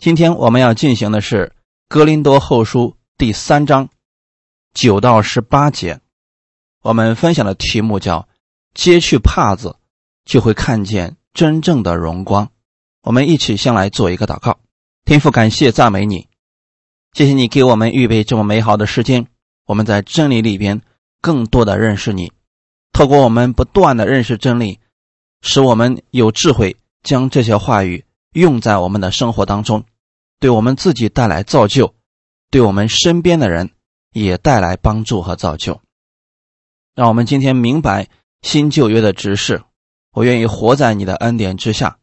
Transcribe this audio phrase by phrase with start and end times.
[0.00, 1.52] 今天我们要进行的是
[1.86, 3.90] 《哥林多后书》第三章
[4.72, 6.00] 九到十八节，
[6.80, 8.26] 我们分享的题目叫
[8.72, 9.76] “揭去帕子，
[10.24, 12.50] 就会看见真正的荣光”。
[13.04, 14.58] 我们一起先来做一个祷告，
[15.04, 16.28] 天父，感谢赞美你，
[17.12, 19.26] 谢谢你给我们预备这么美好的时间，
[19.66, 20.80] 我们在真理里边
[21.20, 22.32] 更多的认识你，
[22.94, 24.80] 透过我们不断的认识真理，
[25.42, 29.84] 使我们有智慧，将这些话语用在我们的生活当中。
[30.40, 31.94] 对我们自己带来造就，
[32.50, 33.70] 对我们身边的人
[34.12, 35.80] 也带来帮助和造就。
[36.94, 38.08] 让我们今天明白
[38.40, 39.62] 新旧约的指示，
[40.12, 41.98] 我愿意活在你的恩典之下，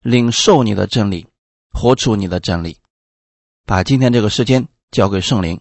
[0.00, 1.28] 领受你的真理，
[1.70, 2.78] 活出你的真理。
[3.64, 5.60] 把今天这个时间交给圣灵，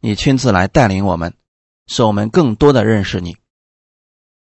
[0.00, 1.34] 你亲自来带领我们，
[1.88, 3.36] 使我们更多的认识你。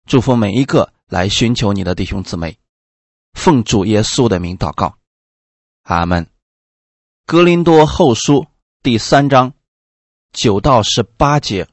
[0.06, 2.60] 祝福每一个来寻求你的弟兄姊妹，
[3.32, 4.98] 奉主耶稣的名祷告，
[5.84, 6.30] 阿门。
[7.30, 8.48] 格林多后书
[8.82, 9.52] 第三章
[10.32, 11.68] 九到十八节：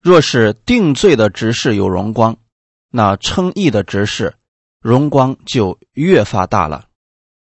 [0.00, 2.38] 若是定罪的执事有荣光，
[2.88, 4.36] 那称义的执事
[4.80, 6.88] 荣光就越发大了。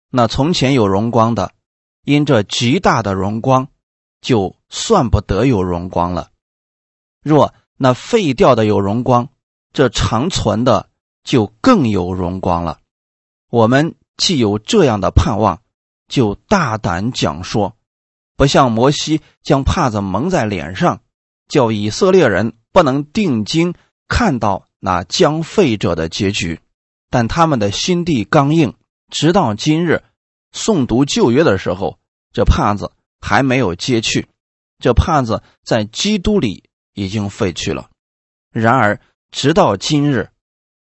[0.08, 1.52] 那从前有荣光的，
[2.02, 3.68] 因这极大的荣光，
[4.22, 6.30] 就算不得有荣光了。
[7.22, 9.28] 若那废掉的有荣光，
[9.74, 10.88] 这长存的
[11.24, 12.80] 就更有荣光了。
[13.50, 15.60] 我们既有这样的盼望。
[16.08, 17.76] 就大胆讲说，
[18.36, 21.02] 不像摩西将帕子蒙在脸上，
[21.48, 23.74] 叫以色列人不能定睛
[24.08, 26.60] 看到那将废者的结局。
[27.10, 28.74] 但他们的心地刚硬，
[29.10, 30.02] 直到今日，
[30.52, 31.98] 诵读旧约的时候，
[32.32, 34.28] 这帕子还没有揭去。
[34.78, 37.90] 这帕子在基督里已经废去了。
[38.50, 39.00] 然而，
[39.30, 40.30] 直到今日，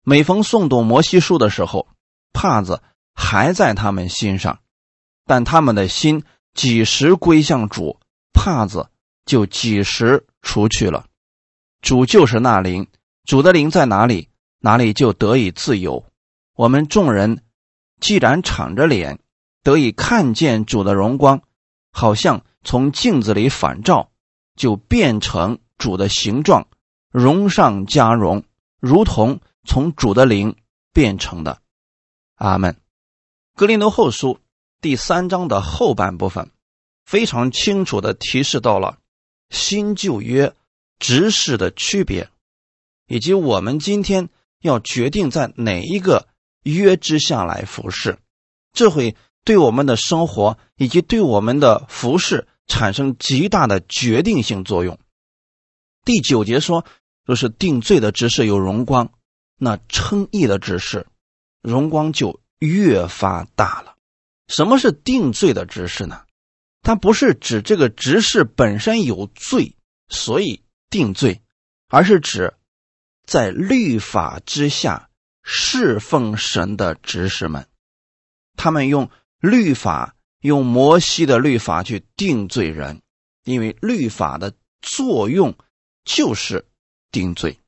[0.03, 1.89] 每逢诵读摩西书的时候，
[2.33, 2.83] 帕子
[3.15, 4.59] 还在他们心上。
[5.27, 6.23] 但他们的心
[6.55, 7.99] 几时归向主，
[8.33, 8.89] 帕子
[9.25, 11.07] 就几时除去了。
[11.83, 12.87] 主就是那灵，
[13.25, 14.29] 主的灵在哪里，
[14.61, 16.07] 哪里就得以自由。
[16.55, 17.43] 我们众人
[18.01, 19.19] 既然敞着脸，
[19.63, 21.43] 得以看见主的荣光，
[21.91, 24.11] 好像从镜子里反照，
[24.55, 26.69] 就变成主的形状，
[27.11, 28.45] 荣上加荣，
[28.81, 30.57] 如同从主的灵
[30.93, 31.61] 变成的。
[32.37, 32.81] 阿门。
[33.57, 34.39] 格林多后书。
[34.81, 36.51] 第三章的后半部分，
[37.05, 38.99] 非常清楚的提示到了
[39.51, 40.55] 新旧约
[40.99, 42.29] 执事的区别，
[43.07, 44.29] 以及我们今天
[44.61, 46.29] 要决定在哪一个
[46.63, 48.19] 约之下来服侍，
[48.73, 54.99] 这会对我们的生活以及对我们的服侍产生极大的决定性作用。
[56.05, 56.85] 第九节说，
[57.25, 59.11] 若是定罪的执事有荣光，
[59.59, 61.07] 那称义的执事
[61.63, 63.96] 荣光就越发大了。
[64.49, 66.25] 什么是定罪的执事呢？
[66.83, 69.77] 它不是指这个执事本身有罪，
[70.09, 71.43] 所以定罪，
[71.89, 72.55] 而是指
[73.25, 75.11] 在律法之下
[75.43, 77.69] 侍奉神的执事们，
[78.55, 83.03] 他们用律法，用摩西的律法去定罪人，
[83.43, 85.59] 因为律法的作用
[86.05, 86.69] 就是
[87.11, 87.59] 定罪，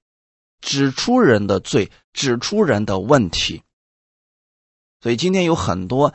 [0.60, 3.64] 指出人的罪，指出人的问题。
[5.00, 6.14] 所以今天有很多。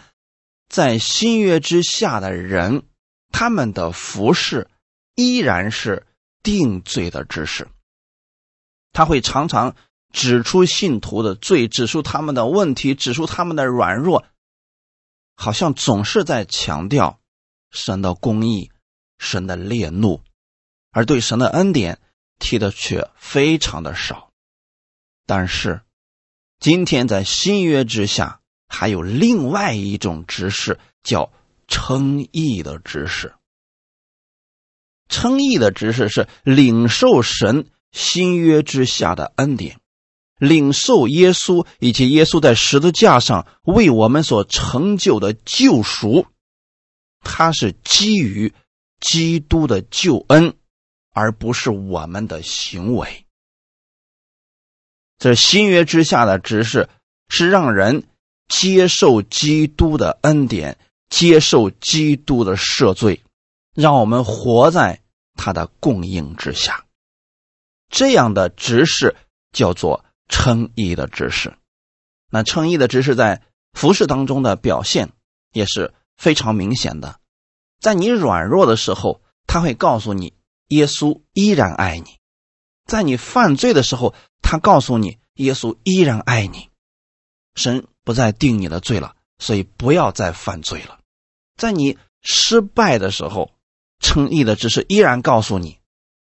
[0.73, 2.81] 在新约之下的人，
[3.29, 4.71] 他们的服饰
[5.13, 6.07] 依然是
[6.41, 7.67] 定罪的知识。
[8.91, 9.75] 他会常常
[10.11, 14.25] 指出信徒的罪，指出他们的问题，指出他们的软弱，
[15.35, 17.19] 好像总是在强调
[17.69, 18.71] 神的公义、
[19.19, 20.23] 神的烈怒，
[20.89, 22.01] 而对神的恩典
[22.39, 24.31] 提的却非常的少。
[25.27, 25.83] 但是，
[26.59, 28.39] 今天在新约之下。
[28.75, 31.31] 还有另外一种执事，叫
[31.67, 33.35] 称义的执事。
[35.09, 39.79] 称义的执事是领受神新约之下的恩典，
[40.39, 46.25] 领受耶稣以及耶稣在十字架上为我们所成就的救赎。
[47.19, 48.55] 它是基于
[48.99, 50.55] 基督的救恩，
[51.11, 53.27] 而不是我们的行为。
[55.19, 56.89] 这新约之下的执事
[57.29, 58.07] 是让人。
[58.59, 60.77] 接受基督的恩典，
[61.09, 63.23] 接受基督的赦罪，
[63.73, 65.01] 让我们活在
[65.33, 66.85] 他的供应之下。
[67.89, 69.15] 这样的执事
[69.51, 71.57] 叫做称义的执事。
[72.29, 73.41] 那称义的执事在
[73.73, 75.09] 服饰当中的表现
[75.51, 77.19] 也是非常明显的。
[77.79, 80.35] 在你软弱的时候，他会告诉你
[80.67, 82.19] 耶稣依然爱你；
[82.85, 84.13] 在你犯罪的时候，
[84.43, 86.69] 他告诉你耶稣依然爱你。
[87.55, 87.87] 神。
[88.03, 90.99] 不再定你的罪了，所以不要再犯罪了。
[91.55, 93.51] 在你失败的时候，
[93.99, 95.79] 称义的只是依然告诉你，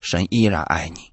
[0.00, 1.12] 神依然爱你，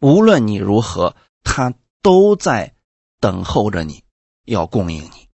[0.00, 2.74] 无论你如何，他都在
[3.20, 4.04] 等候着你，
[4.44, 5.28] 要供应你。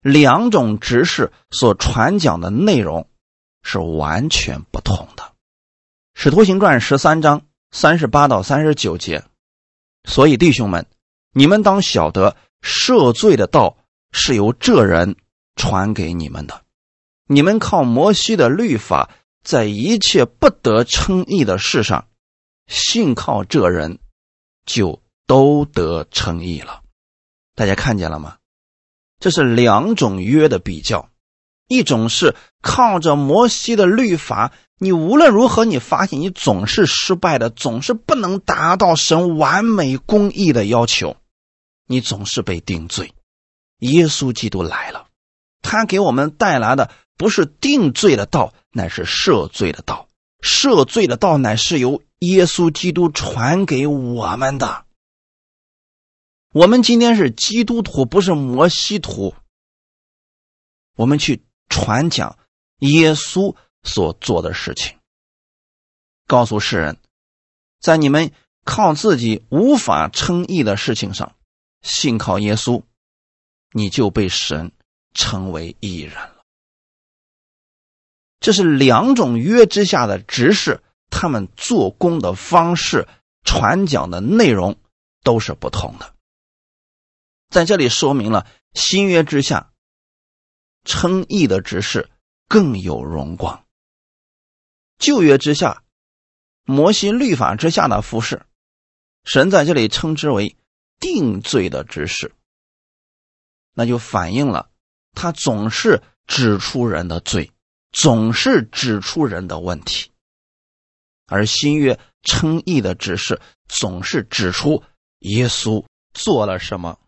[0.00, 3.08] 两种执事所传讲的内容
[3.62, 5.22] 是完全不同的，
[6.14, 9.24] 《使徒行传》十三章三十八到三十九节。
[10.06, 10.86] 所以弟兄们，
[11.32, 13.76] 你们当晓得，赦罪的道
[14.10, 15.16] 是由这人
[15.54, 16.62] 传给你们的。
[17.28, 19.10] 你们靠摩西的律法，
[19.44, 22.06] 在一切不得称义的事上，
[22.66, 23.98] 信靠这人，
[24.64, 26.80] 就都得称义了。
[27.54, 28.38] 大家看见了吗？
[29.20, 31.08] 这是两种约的比较，
[31.68, 41.16] 一种是靠着摩西的律法，你无论如何，你发现你总是失败的，总是不能达到神完美公义的要求，
[41.86, 43.14] 你总是被定罪。
[43.78, 45.08] 耶稣基督来了，
[45.62, 50.08] 他给我们带来的不是定罪的道，乃是赦罪的道。
[50.40, 54.84] 赦罪的道乃是由耶稣基督传给我们的。
[56.52, 59.34] 我们今天是基督徒，不是摩西徒。
[60.96, 62.38] 我们去传讲
[62.78, 64.96] 耶稣所做的事情，
[66.26, 66.98] 告诉世人，
[67.80, 68.30] 在你们
[68.64, 71.34] 靠自己无法称义的事情上，
[71.84, 72.82] 信靠耶稣，
[73.70, 74.72] 你就被神
[75.12, 76.42] 称为义人了。
[78.40, 83.06] 这是两种约之下的执事，他们做工的方式、
[83.44, 84.76] 传讲的内容
[85.22, 86.14] 都是不同的。
[87.50, 89.70] 在这里说明了新约之下，
[90.84, 92.10] 称义的执事
[92.48, 93.64] 更有荣光；
[94.98, 95.84] 旧约之下，
[96.64, 98.44] 摩西律法之下的服饰，
[99.24, 100.56] 神在这里称之为
[101.00, 102.32] 定罪的指示。
[103.72, 104.70] 那就反映了
[105.12, 107.50] 他总是指出人的罪，
[107.92, 110.10] 总是指出人的问题；
[111.26, 114.82] 而新约称义的指示总是指出
[115.20, 116.98] 耶稣做了什么。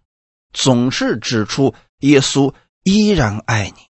[0.52, 3.88] 总是指出耶稣依然爱你，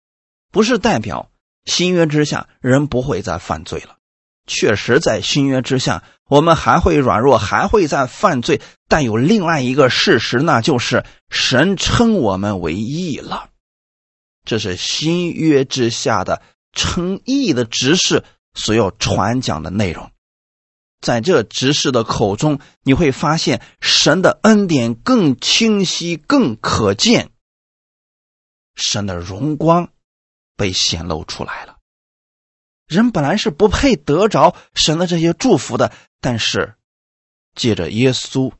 [0.49, 1.31] 不是代表
[1.65, 3.97] 新约之下人不会再犯罪了。
[4.45, 8.61] 确实，在新约之下，我们还会软弱，还会再犯罪。
[8.87, 13.49] 但有另外一个事实，那就是神称我们为义了。
[14.45, 16.41] 这是新约之下的
[16.73, 20.11] 称义的执事所要传讲的内容。
[20.99, 27.29] 在这执事的口中，你会发现神的恩典更清晰、更可见，
[28.75, 29.89] 神的荣光
[30.57, 31.72] 被显露出来了。
[32.87, 35.91] 人本来是不配得着神的这些祝福的，
[36.21, 36.75] 但是
[37.55, 38.51] 借着耶稣，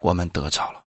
[0.00, 0.84] 我们得着了。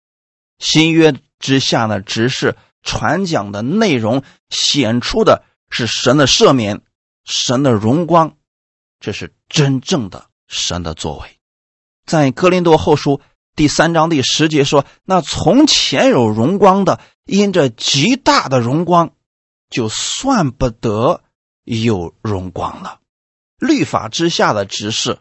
[0.58, 6.82] 新约之下的执事传讲的内容，显出的是神的赦免、
[7.24, 8.36] 神的荣光，
[9.00, 10.26] 这是真正的。
[10.46, 11.40] 神的作为，
[12.04, 13.22] 在哥林多后书
[13.56, 19.14] 第三章第十节说：“那从前有荣光的，因着极大的荣光，
[19.70, 21.22] 就算不得
[21.64, 23.00] 有荣光了。
[23.58, 25.18] 律法之下的执事，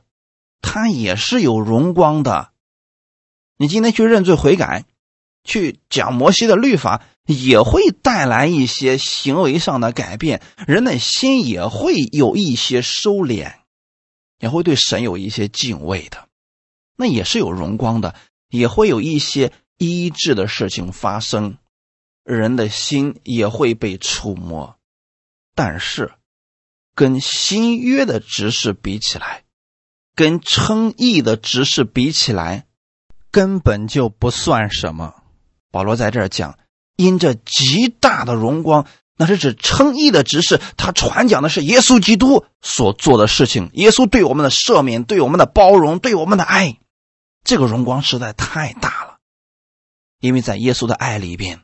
[0.62, 2.52] 他也是有荣光的。
[3.58, 4.86] 你今天去认罪悔改，
[5.44, 13.56] 去讲摩西的律法，也会带来一些行为上的改变，人的心也会有一些收敛。”
[14.40, 16.28] 也会对神有一些敬畏的，
[16.98, 18.14] 那也是有荣光的，
[18.50, 21.58] 也会有一些医治的事情发生，
[22.26, 24.78] 人的心也会被触摸。
[25.56, 26.12] 但是，
[26.96, 29.44] 跟新约的执事比起来，
[30.16, 32.66] 跟称义的执事比起来，
[33.32, 35.16] 根本就不算什么。
[35.72, 36.58] 保罗在这儿讲，
[36.96, 38.86] 因着极大的荣光。
[39.16, 46.80] 那是指称义的执事，他传讲的是耶稣基督所做的事情，耶稣对我们的赦免、对我们的包容、对我们的爱，
[47.44, 49.18] 这个荣光实在太大了。
[50.20, 51.62] 因为在耶稣的爱里边，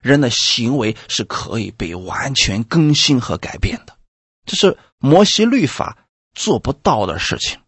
[0.00, 3.96] 人的行为是可以被完全更新和改变的，
[4.44, 5.98] 这是摩西律法
[6.34, 7.60] 做不到的事情。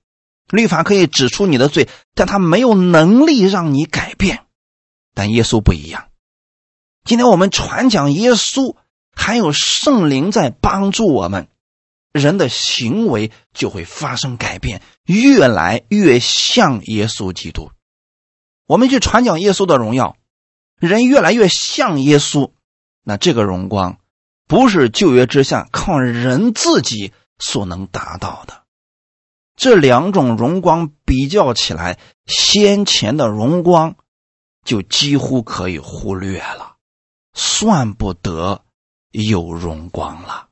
[0.50, 4.44] 律法可以指出你的罪，但他没有能力让你改变。
[5.14, 6.08] 但耶稣不一样。
[7.04, 8.76] 今天我们传讲耶稣。
[9.16, 11.46] 还有圣灵在帮助我们，
[12.10, 17.70] 人的行为就会发生改变，越来越像耶稣基督。
[18.66, 20.16] 我们去传讲耶稣的荣耀，
[20.80, 22.50] 人越来越像耶稣，
[23.04, 23.98] 那这个荣光
[24.46, 28.62] 不是旧约之下靠人自己所能达到的。
[29.56, 33.96] 这两种荣光比较起来，先前的荣光
[34.64, 36.76] 就几乎可以忽略了，
[37.32, 38.62] 算不得。
[39.16, 40.48] 有荣光了。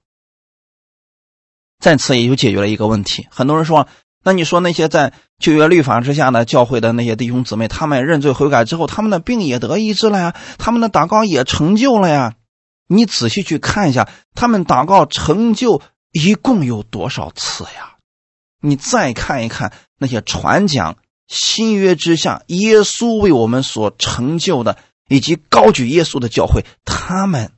[1.80, 3.26] 在此也就解决了一个问题。
[3.28, 3.88] 很多人说，
[4.22, 12.36] 那你说那些在旧约律法之下的教会的那些弟兄姊妹，他们认罪悔改之后，他们的病也得医治了呀，他们的祷告也成就了呀。
[12.86, 17.96] 你仔细去看一下，他们祷告成就一共有多少次呀？
[18.60, 20.96] 你再看一看那些传讲
[21.26, 27.52] 新约之下耶稣为我们所成就的，以及高举耶稣的教会，他们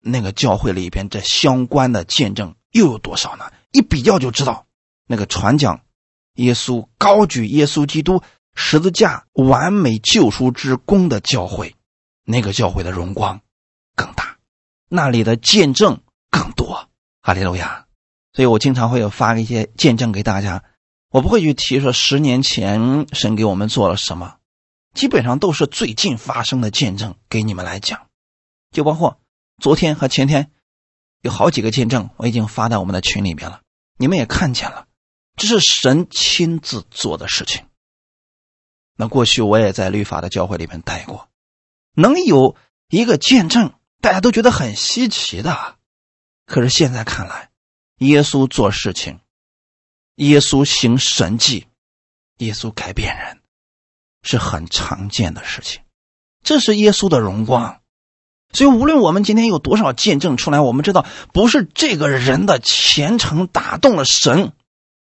[0.00, 2.54] 那个教会里边这相关的见证。
[2.72, 3.52] 又有多少呢？
[3.70, 4.66] 一比较就知道，
[5.06, 5.82] 那个传讲
[6.34, 8.22] 耶稣、高举耶稣基督
[8.56, 11.76] 十字架完美救赎之功的教会，
[12.24, 13.40] 那个教会的荣光
[13.94, 14.33] 更大，
[14.94, 16.88] 那里的见证更多。
[17.20, 17.86] 哈利路亚！
[18.32, 20.62] 所以我经常会有发一些见证给大家，
[21.10, 24.36] 我不会去提说十年前神给我们做了什么，
[24.94, 28.08] 基本上都是最近发生的见证给你们来讲，
[28.70, 29.20] 就包括
[29.60, 30.50] 昨天和前天。
[31.22, 33.62] 有好几个见证，我已经发在我们的群里面了，
[33.96, 34.86] 你们也看见了，
[35.36, 37.64] 这是神亲自做的事情。
[38.96, 41.30] 那过去我也在律法的教会里面待过，
[41.94, 42.56] 能有
[42.90, 43.72] 一个见证，
[44.04, 45.76] 大家都觉得很稀奇的。
[46.44, 47.48] 可是现在看来，
[48.00, 49.20] 耶稣做事情，
[50.16, 51.68] 耶稣行神迹，
[52.36, 53.40] 耶稣改变人，
[54.20, 55.80] 是很常见的事情，
[56.42, 57.80] 这是耶稣的荣光。
[58.52, 64.52] 所以，无论我们今天有多少见证出来，我们知道不是这个人的虔诚打动了神，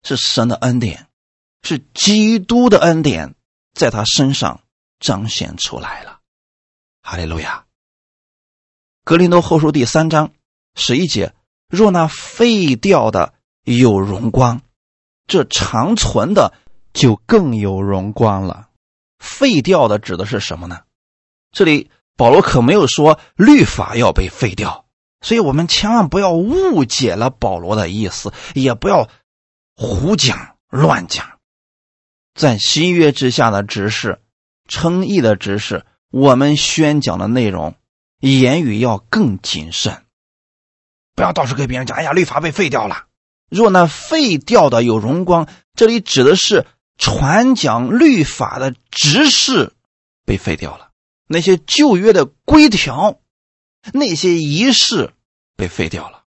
[0.03, 1.07] 是神的恩典，
[1.63, 3.35] 是基督的恩典
[3.73, 4.61] 在他身上
[4.99, 6.19] 彰显出来了。
[7.01, 7.63] 哈利路亚。
[9.03, 10.31] 格林多后书第三章
[10.75, 11.33] 十一节：
[11.67, 14.61] 若那废掉的有荣光，
[15.27, 16.53] 这长存的
[16.93, 18.69] 就更有荣光了。
[19.19, 20.81] 废掉的指的是什么呢？
[21.51, 21.89] 这里。
[22.17, 24.83] 保罗可没有说律法要被废掉，
[25.21, 29.07] 所以我们千万不要误解了保罗的意思，也不要
[29.77, 31.39] 胡讲乱讲。
[32.33, 34.19] 在新约之下的执事、
[34.67, 37.75] 称义的执事，我们宣讲的内容
[38.19, 40.05] 言语要更谨慎，
[41.15, 43.07] 不要到处给别人讲：“哎呀，律法被废掉了。”
[43.49, 49.73] 若那废掉的有荣光，这里指的是传讲律法的执事
[50.25, 50.91] 被废掉了。
[51.25, 53.19] 那些旧约的规条，
[53.93, 55.13] 那些仪式
[55.55, 56.25] 被废掉了，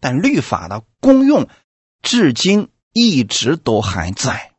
[0.00, 1.48] 但律法的功用
[2.02, 4.54] 至今一直都还在，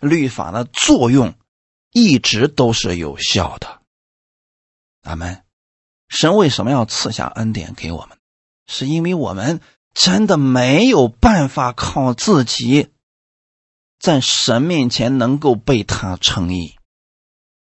[0.00, 1.34] 律法的作用
[1.92, 3.82] 一直都是有效的。
[5.06, 5.42] 阿门。
[6.08, 8.18] 神为什么要赐下恩典给我们？
[8.66, 9.60] 是因为我们
[9.94, 12.90] 真的没有办法靠自己
[13.98, 16.76] 在神面前能够被他称义。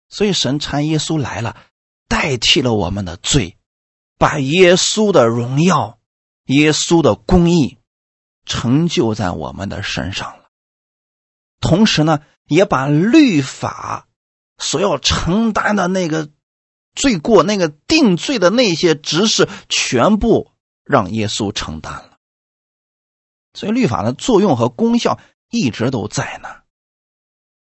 [0.09, 1.57] 所以，神差耶稣来了，
[2.09, 3.59] 代替了我们的罪，
[4.18, 5.99] 把耶稣的荣耀、
[6.47, 7.78] 耶稣的公义
[8.45, 10.49] 成就在我们的身上了。
[11.61, 14.09] 同时呢，也把律法
[14.59, 16.30] 所要承担的那个
[16.98, 20.50] 罪过、那个定罪的那些执事，全部
[20.84, 22.18] 让耶稣承担了。
[23.54, 25.18] 所以，律法的作用和功效
[25.50, 26.48] 一直都在呢。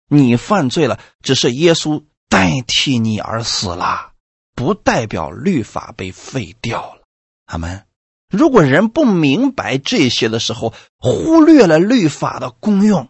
[0.08, 2.04] 你犯罪了，只是耶稣。
[2.32, 4.12] 代替你而死了，
[4.54, 7.02] 不代表律法被废掉了。
[7.46, 7.84] 阿门。
[8.28, 13.08] 如果人不明白这些的时候，忽略了律法的功用，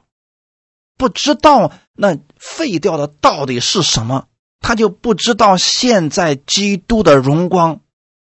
[0.97, 4.29] 不知道那废掉的到底是什么，
[4.61, 7.81] 他就不知道现在基督的荣光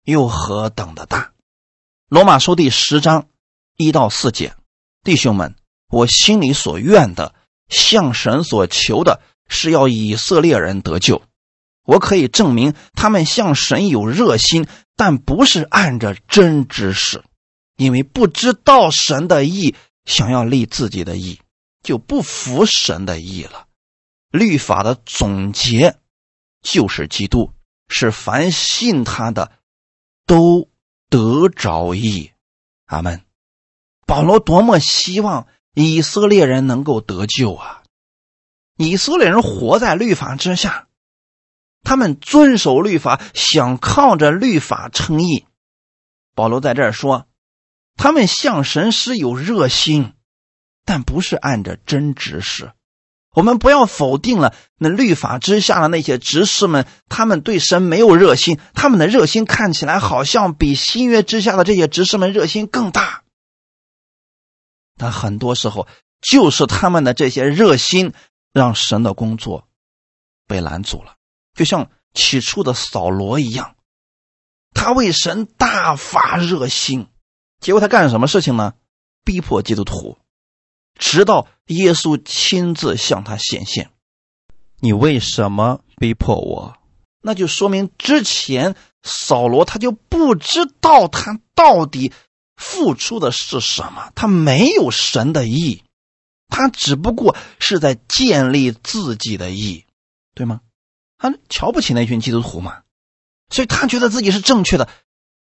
[0.04, 1.32] 又何等的大。
[2.08, 3.28] 罗马书第十章
[3.76, 4.54] 一到四节，
[5.02, 5.56] 弟兄们，
[5.88, 7.34] 我心里所愿的，
[7.68, 9.22] 向神所求的。
[9.48, 11.22] 是要以色列人得救，
[11.84, 14.66] 我可以证明他们向神有热心，
[14.96, 17.22] 但不是按着真知识，
[17.76, 21.38] 因为不知道神的意，想要立自己的意，
[21.80, 23.68] 就不服神的意了。
[24.32, 25.94] 律法的总结
[26.66, 27.52] 就是基督，
[27.88, 29.52] 是凡信他的
[30.26, 30.68] 都
[31.08, 32.32] 得着意。
[32.86, 33.22] 阿门。
[34.04, 37.82] 保罗多么希望以色列人能够得救啊！
[38.76, 40.88] 以色列人活在律法之下，
[41.82, 45.46] 他们遵守律法，想靠着律法称义。
[46.34, 47.28] 保罗在这儿说，
[47.96, 50.14] 他们向神是有热心，
[50.84, 52.72] 但不是按着真执事。
[53.36, 63.22] 我们不要否定了那律法之下的那些执事们，他们对神没有热心，他们的热心看起来好像比新约之下的这些执事们热心更大。
[64.96, 65.86] 但很多时候，
[66.20, 68.12] 就是他们的这些热心。
[68.52, 69.68] 让神的工作
[70.46, 71.16] 被拦阻了，
[71.54, 73.76] 就像起初的扫罗一样，
[74.72, 77.08] 他为神大发热心，
[77.60, 78.72] 结果他干什么事情呢？
[79.26, 80.16] 逼迫基督徒，
[80.98, 83.90] 直到耶稣亲自向他显现。
[84.80, 86.76] 你为什么逼迫我？
[87.22, 92.12] 那就说明之前扫罗他就不知道他到底
[92.56, 95.82] 付出的是什么，他没有神的意，
[96.48, 99.84] 他只不过是在建立自己的意，
[100.34, 100.60] 对吗？
[101.18, 102.82] 他瞧不起那群基督徒嘛，
[103.50, 104.88] 所以他觉得自己是正确的，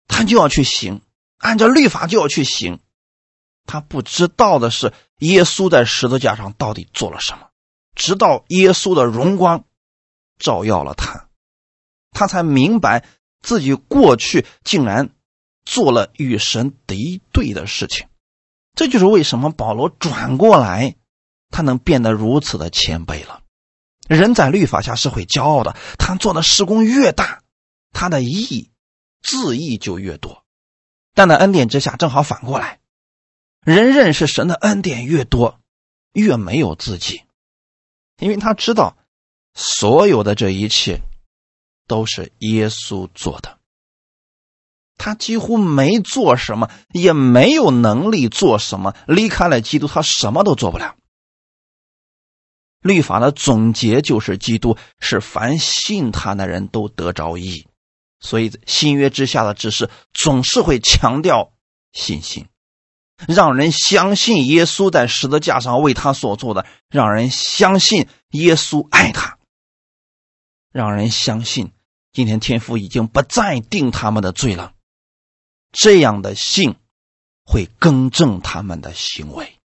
[0.07, 1.01] 他就要去行，
[1.39, 2.79] 按照律法就要去行。
[3.67, 7.49] 他不知道的是，耶稣在十字架上到底做了什么。
[7.95, 9.65] 直到耶稣的荣光
[10.39, 11.29] 照耀了他，
[12.11, 13.05] 他才明白
[13.41, 15.11] 自己过去竟然
[15.65, 18.09] 做了与神敌对的事情。
[18.75, 20.97] 这就是为什么保罗转过来，
[21.51, 23.43] 他能变得如此的谦卑了。
[24.09, 27.43] 人在律法下是会骄傲的，他做的事工越大，
[27.93, 28.71] 他的义
[29.23, 30.45] 自义就越多。
[31.15, 32.81] 但在恩典之下，正好反过来。
[33.65, 35.59] 人认识神的恩典越多，
[36.13, 37.23] 越没有自己，
[38.19, 38.97] 因为他知道
[39.55, 41.01] 所有的这一切
[41.87, 43.59] 都是耶稣做的。
[44.97, 48.95] 他几乎没做什么，也没有能力做什么。
[49.09, 50.97] 离开了基督，他什么都做不了。
[52.81, 57.67] 律法的总结就是基督是凡信他的人都得着义，
[58.21, 61.53] 所以新约之下的指示总是会强调
[61.93, 62.47] 信心。
[63.29, 69.39] 让人相信耶稣在十字架上为他所做的，让人相信耶稣爱他，
[70.71, 71.73] 让人相信
[72.13, 74.75] 今天天父已经不再定他们的罪了。
[75.73, 76.77] 这样的信
[77.45, 79.59] 会更正他们的行为。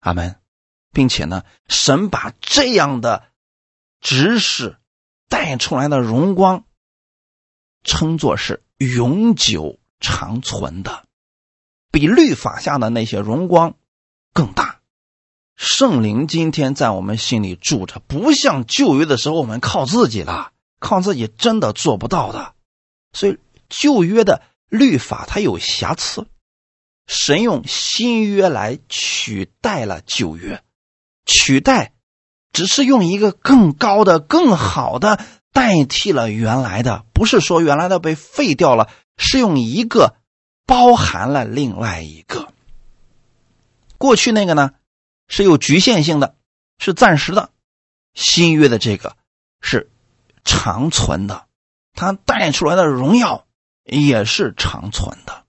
[0.00, 0.40] 阿门，
[0.92, 3.32] 并且呢，神把这样的
[4.00, 4.78] 知识
[5.28, 6.64] 带出来的荣光，
[7.82, 11.05] 称作是永久长存的。
[11.96, 13.72] 比律法下的那些荣光
[14.34, 14.80] 更大。
[15.56, 22.52] 圣灵今天在我们心里住着，不像旧约的时候我们靠自己了，靠自己真的做不到的。
[23.14, 23.38] 所以
[23.70, 26.26] 旧约的律法它有瑕疵，
[27.06, 30.62] 神用新约来取代了旧约，
[31.24, 31.94] 取代
[32.52, 35.18] 只是用一个更高的、更好的
[35.50, 40.16] 代替了原来的，不是说原来的被废掉了，是用一个。
[40.66, 42.52] 包含了另外一个，
[43.98, 44.74] 过去那个呢
[45.28, 46.36] 是有局限性的，
[46.78, 47.50] 是暂时的；
[48.14, 49.16] 新约的这个
[49.60, 49.88] 是
[50.44, 51.46] 长存的，
[51.92, 53.46] 它带出来的荣耀
[53.84, 55.44] 也是长存的。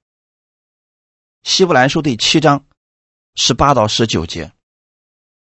[1.42, 2.66] 希伯来书第七章
[3.34, 4.52] 十八到十九节，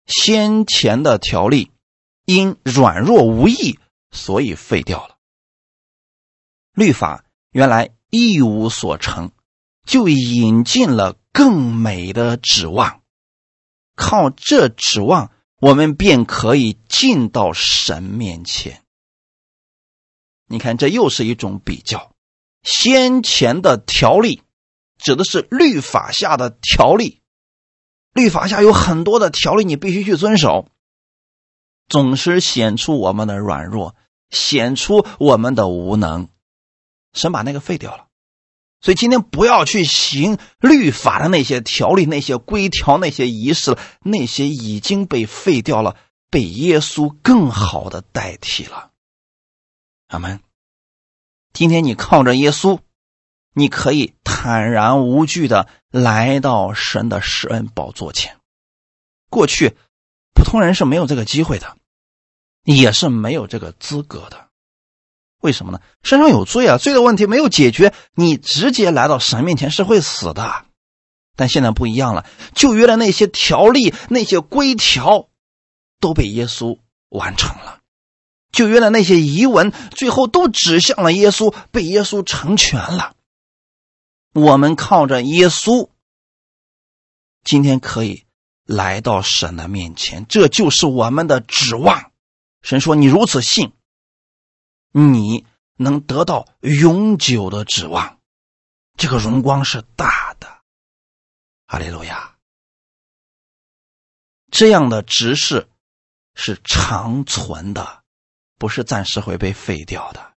[0.06, 1.72] 先前的条例
[2.26, 3.80] 因软弱无益，
[4.12, 5.18] 所以废掉了。
[6.74, 9.32] 律法原来一无所成。
[9.86, 13.02] 就引进了更美的指望，
[13.96, 18.84] 靠这指望，我们便可以进到神面前。
[20.48, 22.12] 你看，这又是一种比较。
[22.64, 24.42] 先前的条例
[24.98, 27.22] 指的是律法下的条例，
[28.14, 30.68] 律法下有很多的条例，你必须去遵守，
[31.88, 33.96] 总是显出我们的软弱，
[34.30, 36.30] 显出我们的无能。
[37.14, 38.05] 神把那个废掉了。
[38.82, 45.96] 所以今天不要去行律法的那些条例、那些规条、那些仪式了，那些已经被废掉了，
[46.30, 48.92] 被耶稣更好的代替了。
[50.08, 50.40] 阿门。
[51.52, 52.80] 今天你靠着耶稣，
[53.54, 58.38] 你可以坦然无惧的来到神的施恩宝座前。
[59.30, 59.76] 过去
[60.36, 61.78] 普通人是没有这个机会的，
[62.66, 64.45] 也是没有这个资格的。
[65.46, 65.80] 为什么呢？
[66.02, 70.66] 身上有罪啊，罪的问题没有解决，你直接来到神面前是会死的。
[71.36, 75.30] 但现在不一样了，旧约的那些条例、那些规条
[76.00, 76.80] 都被耶稣
[77.10, 77.82] 完成了，
[78.52, 83.14] 旧约的那些遗文最后都指向了耶稣，被耶稣成全了。
[84.34, 85.90] 我们靠着耶稣，
[87.44, 88.24] 今天可以
[88.66, 92.12] 来到神的面前，这就是我们的指望。
[92.64, 93.74] 神说：“你如此信。”
[94.98, 98.22] 你能得到永久的指望，
[98.96, 100.48] 这个荣光是大的，
[101.68, 102.38] 哈利路亚。
[104.50, 105.68] 这样的执事
[106.34, 108.04] 是长存的，
[108.58, 110.32] 不是暂时会被废掉的。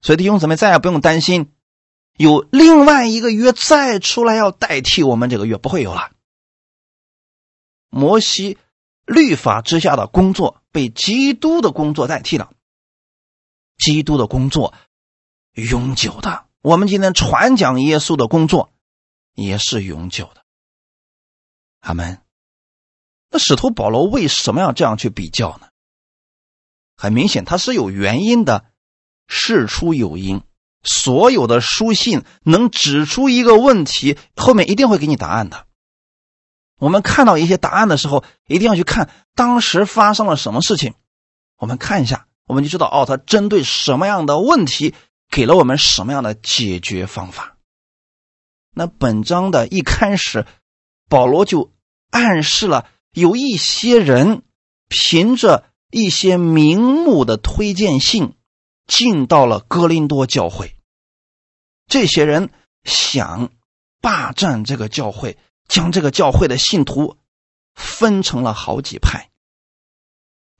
[0.00, 1.52] 所以弟兄姊妹再也不用担心
[2.16, 6.10] 有另外一个约再出来要代替我们这个月，不会有了。
[7.90, 8.58] 摩西
[9.06, 12.52] 律法之下的工作被基督的工作代替了。
[13.80, 14.74] 基督的工作
[15.54, 18.70] 永久的，我们今天传讲耶稣的工作
[19.34, 20.44] 也是永久的。
[21.80, 22.20] 阿门。
[23.30, 25.68] 那使徒保罗为什么要这样去比较呢？
[26.96, 28.66] 很明显，他是有原因的。
[29.32, 30.42] 事出有因，
[30.82, 35.68] 所有的书信能指出一个问题，后面一定会给你答案的。
[36.78, 40.94] 我们看到一些答案的时候，一定要去看当时发生了什么事情。
[41.56, 44.94] 我们看一下，我们就知道哦，他针对什么样的问题，
[45.30, 47.56] 给了我们什么样的解决方法。
[48.74, 50.44] 那本章的一开始，
[51.08, 51.72] 保罗就
[52.10, 54.42] 暗示了有一些人
[54.88, 58.34] 凭着一些名目的推荐信。
[58.86, 60.74] 进到了哥林多教会，
[61.86, 62.50] 这些人
[62.82, 63.52] 想
[64.00, 67.16] 霸占这个教会，将这个教会的信徒
[67.76, 69.30] 分成了好几派，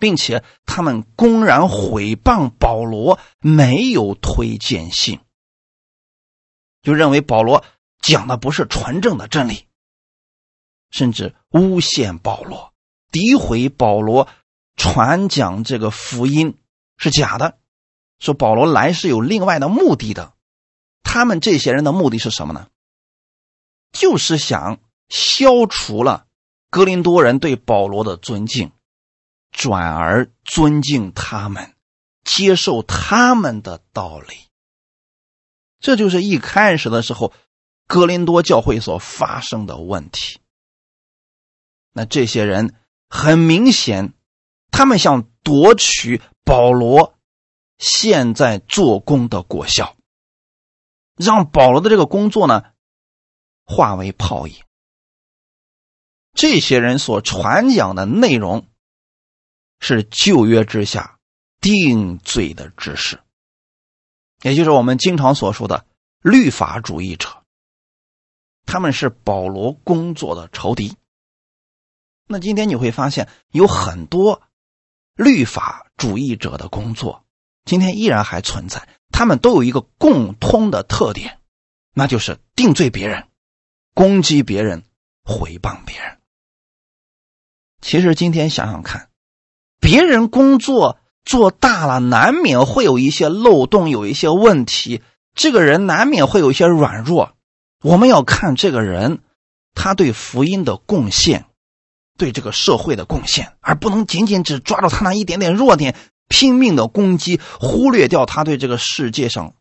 [0.00, 5.20] 并且他们公然毁谤保罗没有推荐信，
[6.82, 7.62] 就认为保罗
[8.00, 9.66] 讲的不是纯正的真理，
[10.90, 12.72] 甚至诬陷保罗，
[13.12, 14.26] 诋毁保罗
[14.74, 16.56] 传讲这个福音
[16.96, 17.58] 是假的。
[18.18, 20.32] 说保罗来是有另外的目的的，
[21.02, 22.68] 他们这些人的目的是什么呢？
[23.92, 26.26] 就是想消除了
[26.70, 28.72] 格林多人对保罗的尊敬，
[29.50, 31.74] 转而尊敬他们，
[32.24, 34.36] 接受他们的道理。
[35.78, 37.32] 这就是一开始的时候
[37.86, 40.38] 格林多教会所发生的问题。
[41.92, 42.74] 那这些人
[43.08, 44.14] 很明显，
[44.70, 47.14] 他们想夺取保罗。
[47.82, 49.96] 现在做工的果效，
[51.16, 52.62] 让保罗的这个工作呢
[53.64, 54.54] 化为泡影。
[56.34, 58.66] 这些人所传讲的内容
[59.80, 61.18] 是旧约之下
[61.60, 63.18] 定罪的知识，
[64.42, 65.86] 也就是我们经常所说的
[66.20, 67.42] 律法主义者。
[68.66, 70.96] 他们是保罗工作的仇敌。
[72.28, 74.42] 那今天你会发现有很多
[75.14, 77.24] 律法主义者的工作。
[77.64, 81.40] 今天依然还存在，他们都有一个共通的特点，
[81.92, 83.28] 那就是定罪别人、
[83.92, 84.84] 攻击别人、
[85.24, 86.20] 毁谤别人。
[87.80, 89.09] 其实今天想想看，
[89.80, 95.02] 别人工作做大了，难免会有一些漏洞，有一些问题。
[95.34, 97.34] 这个人难免会有一些软弱，
[97.82, 99.20] 我们要看这个人
[99.74, 101.46] 他对福音的贡献，
[102.18, 105.96] 对这个社会的贡献，而不能仅仅只抓住他那一点点弱点。
[106.32, 109.54] 拼命的攻击，忽略掉他对这个世界上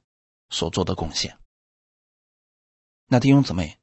[0.51, 1.35] 所做的贡献。
[3.07, 3.79] 那弟兄姊妹，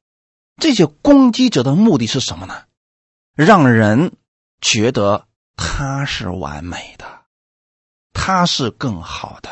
[0.55, 2.63] 这些攻击者的目的是什么呢？
[3.35, 4.13] 让人
[4.61, 5.25] 觉得
[5.57, 7.05] 他是完美的，
[8.13, 9.49] 他是更好的。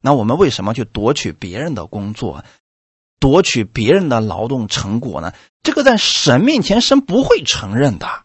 [0.00, 2.44] 那我们为什么去夺取别人的工作，
[3.18, 5.32] 夺取别人的劳动成果呢？
[5.62, 8.24] 这个在神面前，神不会承认的。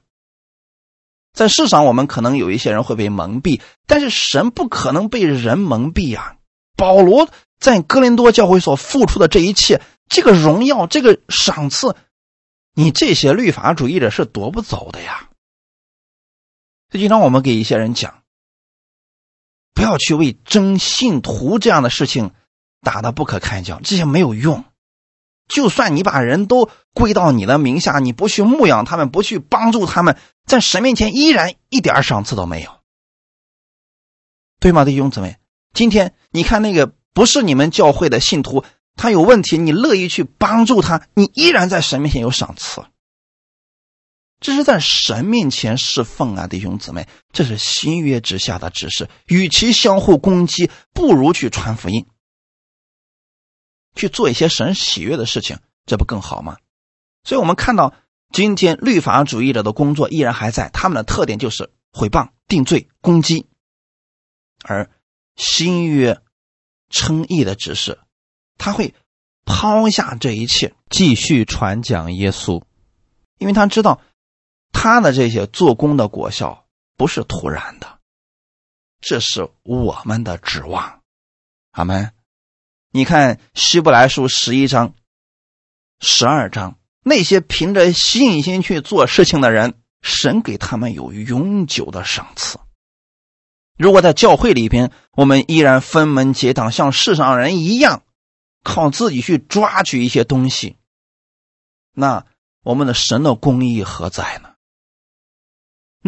[1.34, 6.38] 在世上，我们可能有一些人会被蒙蔽，但是神不可能被人蒙蔽啊！
[6.78, 11.96] 保罗在哥林多教会所付出的这一切，这个荣耀，这个赏赐，
[12.74, 15.30] 你这些律法主义者是夺不走的呀。
[16.96, 18.24] 就经常我们给一些人讲，
[19.74, 22.32] 不要去为争信徒这样的事情
[22.80, 24.64] 打得不可开交，这些没有用。
[25.50, 32.72] 就算你把人都归到你的名下，你不去牧养他们，不去帮助他们，在神面前依然一点赏赐都没有，
[34.62, 35.36] 对吗，弟兄姊妹？
[35.74, 38.64] 今天你看那个不是你们教会的信徒，
[38.96, 42.82] 他有问题，你乐意去帮助他，你依然在神面前有赏赐。
[44.46, 49.10] 这是在神面前侍奉啊，弟兄姊妹，这是新约之下的指示。
[49.26, 52.06] 与其相互攻击，不如去传福音。
[53.96, 56.58] 去做一些神喜悦的事情，这不更好吗？
[57.24, 57.96] 所以，我们看到
[58.32, 63.48] 今天律法主义者的工作依然还在，他们的特点就是毁谤、定罪、攻击。
[64.64, 64.92] 而
[65.36, 66.22] 新约
[66.92, 67.98] 称义的指示，
[68.60, 68.94] 他会
[69.44, 72.62] 抛下这一切，继续传讲耶稣，
[73.40, 74.02] 因为他知道
[74.78, 78.00] 他的这些做工的果效不是突然的，
[79.00, 81.02] 这是我们的指望。
[81.72, 82.12] 阿门。
[82.92, 84.94] 你看《希伯来书》十一章、
[86.02, 92.60] 十二章，那些凭着信心去做事情的人，神给他们有永久的赏赐。
[93.78, 98.04] 如果在教会里边，我们依然分门结党，像世上人一样，
[98.62, 100.78] 靠自己去抓取一些东西，
[101.94, 102.26] 那
[102.62, 104.55] 我们的神的公义何在呢？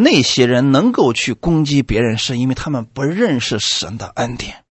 [0.00, 4.64] 那些人能够去攻击别人，是因为他们不认识神的恩典。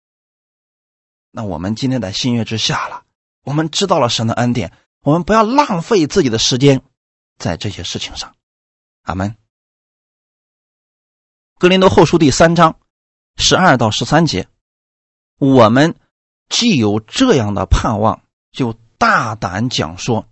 [1.31, 3.05] 那我们今天在新约之下了，
[3.41, 6.83] 我们知道了神的恩典，我们不要浪费自己的时间
[7.39, 8.35] 在这些事情上。
[9.01, 9.35] 阿门。
[11.57, 12.77] 格林多后书第三章
[13.35, 14.47] 十二到十三节，
[15.39, 15.95] 我们
[16.49, 20.27] 既有这样的盼望，就大胆讲说，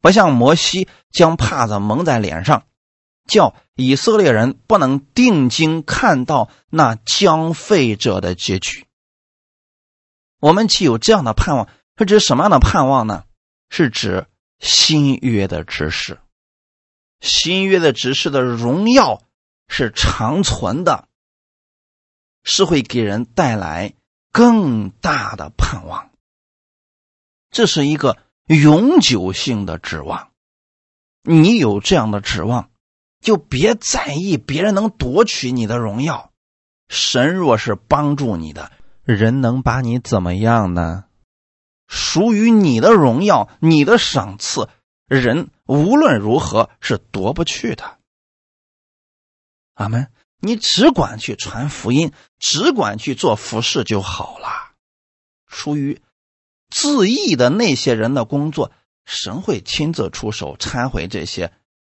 [0.00, 2.64] 不像摩西将帕子蒙在脸上。
[3.32, 8.86] 叫以色列人不能定睛看到那将废者的结局。
[10.38, 11.68] 我们既有这样的盼望？
[11.96, 13.24] 是指什么样的盼望呢？
[13.70, 14.26] 是指
[14.58, 16.18] 新约的指示。
[17.20, 19.22] 新约的指示的荣耀
[19.68, 21.08] 是长存的，
[22.42, 23.94] 是会给人带来
[24.30, 26.10] 更大的盼望。
[27.50, 30.32] 这是一个永久性的指望。
[31.22, 32.71] 你有这样的指望。
[33.22, 36.32] 就别在意别人能夺取你的荣耀，
[36.88, 38.70] 神若是帮助你的，
[39.04, 41.04] 人能把你怎么样呢？
[41.88, 44.68] 属于你的荣耀，你的赏赐，
[45.06, 47.98] 人无论如何是夺不去的。
[49.74, 50.10] 阿门！
[50.40, 54.72] 你只管去传福音，只管去做服饰就好了。
[55.46, 56.02] 属于
[56.68, 58.72] 自义的那些人的工作，
[59.04, 61.52] 神会亲自出手忏悔这些。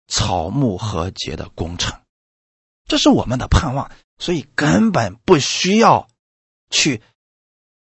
[0.07, 2.01] 草木和解的工程，
[2.85, 6.07] 这是我们的盼望，所以根本不需要
[6.69, 7.01] 去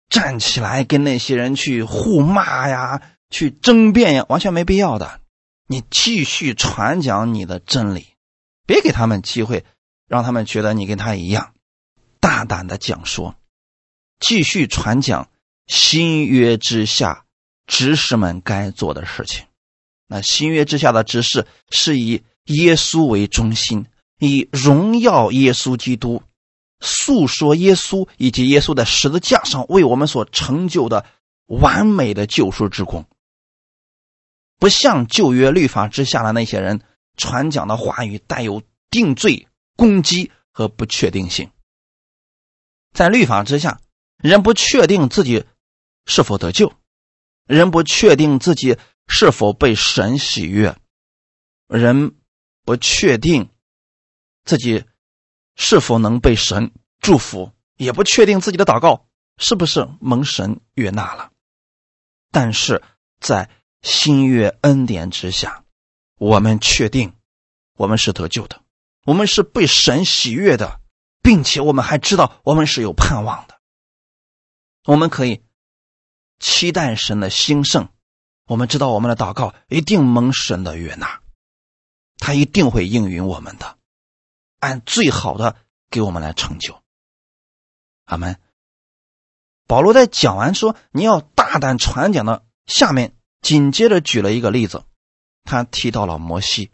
[0.10, 5.21] 站起来跟那些人去互骂呀，去争辩呀，完全没必要的。
[5.67, 8.08] 你继续传讲你的真理，
[8.65, 9.65] 别给他们机会，
[10.08, 11.53] 让他们觉得你跟他一样，
[12.19, 13.36] 大胆的讲说，
[14.19, 15.30] 继续传讲
[15.67, 17.25] 新约之下
[17.65, 19.45] 执事们该做的事情。
[20.08, 23.88] 那新约之下的执事是以耶稣为中心，
[24.20, 26.24] 以荣耀耶稣基督，
[26.80, 31.06] 诉说耶稣以及耶稣在十字架上为我们所成就的
[31.46, 33.06] 完美的救赎之功。
[34.58, 36.82] 不像旧约律法之下的那些人
[37.17, 41.52] 传讲的话语带有定罪、攻击和不确定性。
[42.93, 43.82] 在律法之下，
[44.17, 45.43] 人不确定自己
[46.06, 46.72] 是否得救，
[47.46, 48.78] 人不确定自己。
[49.08, 50.78] 是否被神喜悦？
[51.67, 52.15] 人
[52.63, 53.50] 不确定
[54.43, 54.86] 自己
[55.56, 61.32] 是否能被神祝福，也不确定自己的祷告是不是蒙神悦纳了。
[62.32, 62.84] 但是
[63.20, 63.50] 在
[63.82, 65.63] 新约恩典之下，
[66.17, 67.15] 我们确定
[67.76, 68.62] 我们是得救的，
[69.04, 70.82] 我们是被神喜悦的，
[71.22, 73.60] 并且我们还知道我们是有盼望的。
[74.86, 75.43] 我们可以
[76.39, 77.89] 期待神的兴盛。
[78.47, 81.21] 我们知道我们的祷告一定蒙神的悦纳，
[82.17, 83.77] 他一定会应允我们的，
[84.60, 85.57] 按最好的
[85.89, 86.81] 给我们来成就。
[88.05, 88.39] 阿门。
[89.67, 94.86] 保罗在讲完说你要大胆传讲的下面，紧接着举了一个例子，
[95.43, 96.71] 他提到了摩西，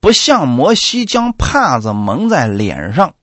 [0.00, 3.16] 不像摩西将帕子蒙在脸上，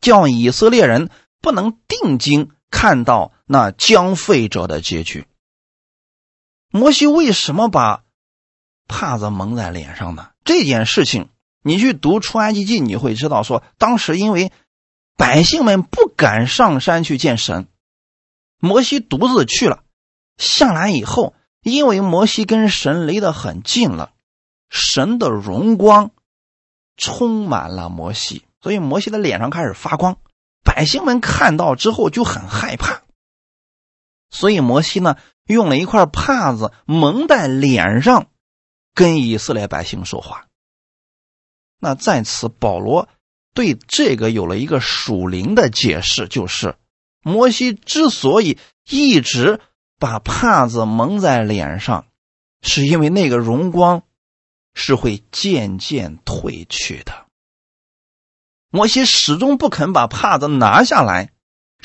[0.00, 5.28] 叫以色列人不能定睛看到那将废者的结局。
[6.76, 8.04] 摩西为什么把
[8.86, 10.30] 帕子蒙在脸上呢？
[10.44, 11.28] 这件事情，
[11.62, 14.52] 你去读出埃及记，你会知道，说当时因为
[15.16, 17.66] 百姓们不敢上山去见神，
[18.60, 19.82] 摩西独自去了。
[20.36, 24.10] 下来以后，因为摩西跟神离得很近了，
[24.68, 26.10] 神的荣光
[26.96, 30.18] 充满了摩西，所以摩西的脸上开始发光。
[30.62, 33.00] 百姓们看到之后就很害怕，
[34.30, 35.16] 所以摩西呢。
[35.48, 38.26] 用了一块帕子蒙在脸上，
[38.94, 40.48] 跟以色列百姓说话。
[41.78, 43.08] 那在此，保罗
[43.54, 46.74] 对这个有了一个属灵的解释，就是
[47.22, 48.58] 摩西之所以
[48.90, 49.60] 一直
[50.00, 52.06] 把帕子蒙在脸上，
[52.60, 54.02] 是因为那个荣光
[54.74, 57.26] 是会渐渐褪去的。
[58.70, 61.30] 摩西始终不肯把帕子拿下来，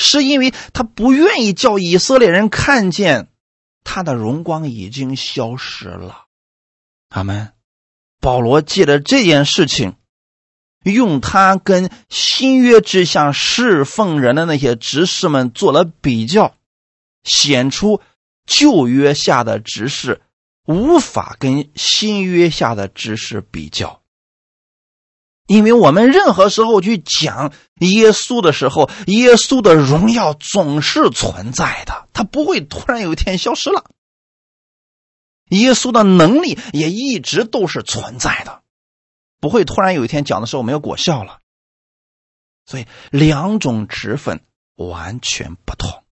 [0.02, 3.30] 是因为他不愿意叫以色列人看见。
[3.84, 6.26] 他的荣光已经消失了，
[7.10, 7.52] 阿门。
[8.20, 9.96] 保罗借着这件事情，
[10.84, 16.56] 用他跟新约之下侍奉人的那些执事们做了比较，
[17.24, 18.02] 显出
[18.46, 20.22] 旧约下的执事
[20.66, 24.01] 无法跟新约下的执事比较。
[25.52, 33.92] 因为我们任何时候去讲耶稣的时候，耶稣的荣耀总是存在的，他不会突然有一天消失了。
[35.50, 38.64] 耶稣的能力也一直都是存在的，
[39.42, 41.42] 不会突然有一天讲的时候没有果效了。
[42.66, 44.40] 所以两种职分
[44.76, 46.06] 完全不同。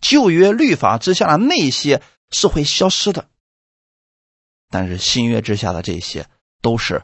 [0.00, 2.00] 旧约律法之下的那些
[2.30, 3.28] 是会消失的。
[4.70, 6.28] 但是新约之下的这些
[6.62, 7.02] 都是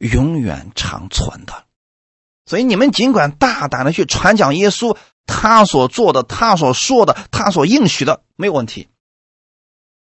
[0.00, 1.64] 永远长存的。
[2.46, 8.88] 所以你们尽管大胆的去传讲耶稣，他所做的、他所说的、他所应许的，没有问题。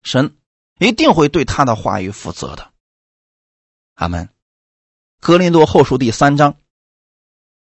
[0.03, 0.35] 神
[0.77, 2.71] 一定会对他的话语负责的。
[3.95, 4.29] 阿门。
[5.19, 6.57] 格林多后书第三章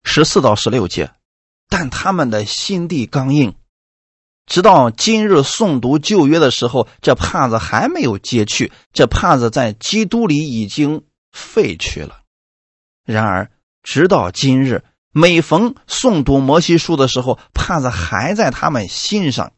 [0.05, 1.11] 十四到十六节，
[1.67, 3.55] 但他们的心地刚硬，
[4.45, 12.23] 直到今日诵读旧约的时候，这帕子还没有揭去，这帕子在基督里已经废去了。
[13.05, 13.51] 然而。
[13.83, 19.53] 直到今日，每逢诵读摩西书的时候，帕子还在他们心上，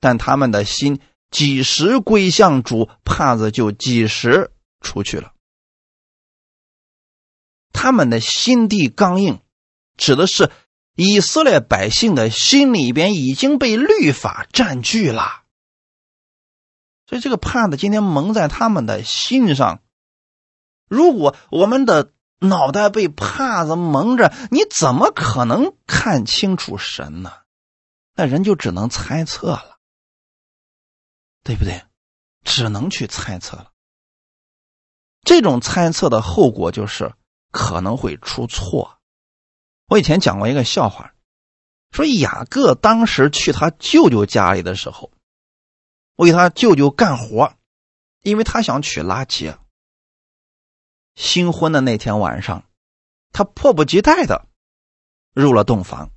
[0.00, 0.98] 但他们的心
[1.30, 5.32] 几时归向主，帕子就几时出去了。
[7.72, 9.40] 他们的心地刚硬，
[9.96, 10.50] 指的是
[10.96, 15.44] 以色列百姓的心里边已经被律法占据了，
[17.06, 19.80] 所以这个帕子今天蒙在他们的心上。
[20.92, 22.12] 如果我们的。
[22.44, 27.32] 脑袋被帕子蒙着，你怎么可能看清楚神呢？
[28.16, 29.78] 那人就只能猜测了，
[31.44, 31.84] 对不对？
[32.42, 33.70] 只能去猜测了。
[35.22, 37.14] 这种猜测的后果就是
[37.52, 38.98] 可能会出错。
[39.86, 41.14] 我以前讲过一个笑话，
[41.92, 45.12] 说雅各当时去他舅舅家里的时候，
[46.16, 47.54] 为他舅舅干活，
[48.22, 49.56] 因为他想娶拉结。
[51.14, 52.68] 新婚的那天晚上，
[53.32, 54.46] 他迫不及待的
[55.32, 56.10] 入了洞房。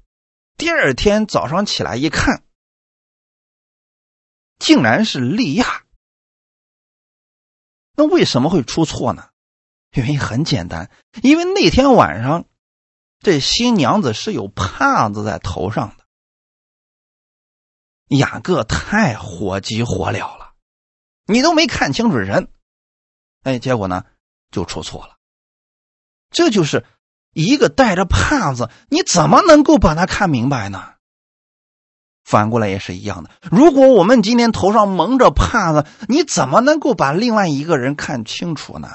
[0.58, 2.44] 第二天早上起来一看，
[4.58, 5.84] 竟然是利亚。
[7.96, 9.30] 那为什么会出错呢？
[9.92, 10.92] 原因很简单，
[11.24, 12.46] 因为那天晚上
[13.20, 16.06] 这新娘子是有帕子在头上的。
[18.18, 20.54] 雅各太火急火燎了，
[21.26, 22.52] 你都没看清楚人，
[23.44, 24.06] 哎，结果呢？
[24.56, 25.18] 就出错了，
[26.30, 26.86] 这就是
[27.34, 30.94] 一个戴着帕子，你怎么能够把它看明白呢？
[32.24, 33.30] 反过来也是一样的。
[33.52, 38.90] 如果我们今天头上蒙着帕子，你怎么能够把另外一个人看清楚呢？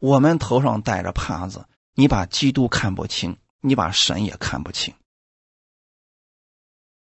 [0.00, 4.92] 我们头上戴着帕子，你把基督看不清，你把神也看不清。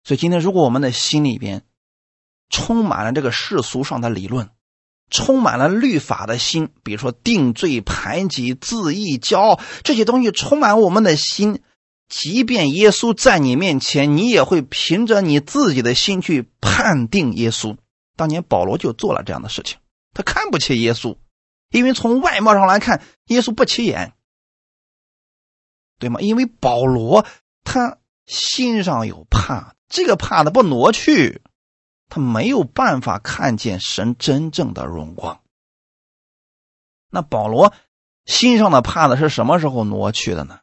[0.04, 1.66] 所以今天，如果我们的心里边
[2.50, 4.52] 充满了这个世俗上的理论，
[5.10, 11.62] 充满了律法的心，比如说定罪、排挤、自义、骄傲这些东西，充满我们的心。
[12.08, 17.78] 即便耶稣在你面前，你也会凭着你自己的心去判定耶稣。
[18.16, 19.80] 当年保罗就做了这样的事情，
[20.14, 21.18] 他看不起耶稣，
[21.72, 24.14] 因为从外貌上来看，耶稣不起眼，
[26.00, 26.22] 对吗？
[26.22, 27.26] 因为保罗
[27.64, 31.42] 他心上有怕，这个怕的不挪去。
[32.08, 35.42] 他没有办法看见神真正的荣光。
[37.10, 37.74] 那保罗
[38.26, 40.60] 心上的帕子是什么时候挪去的呢？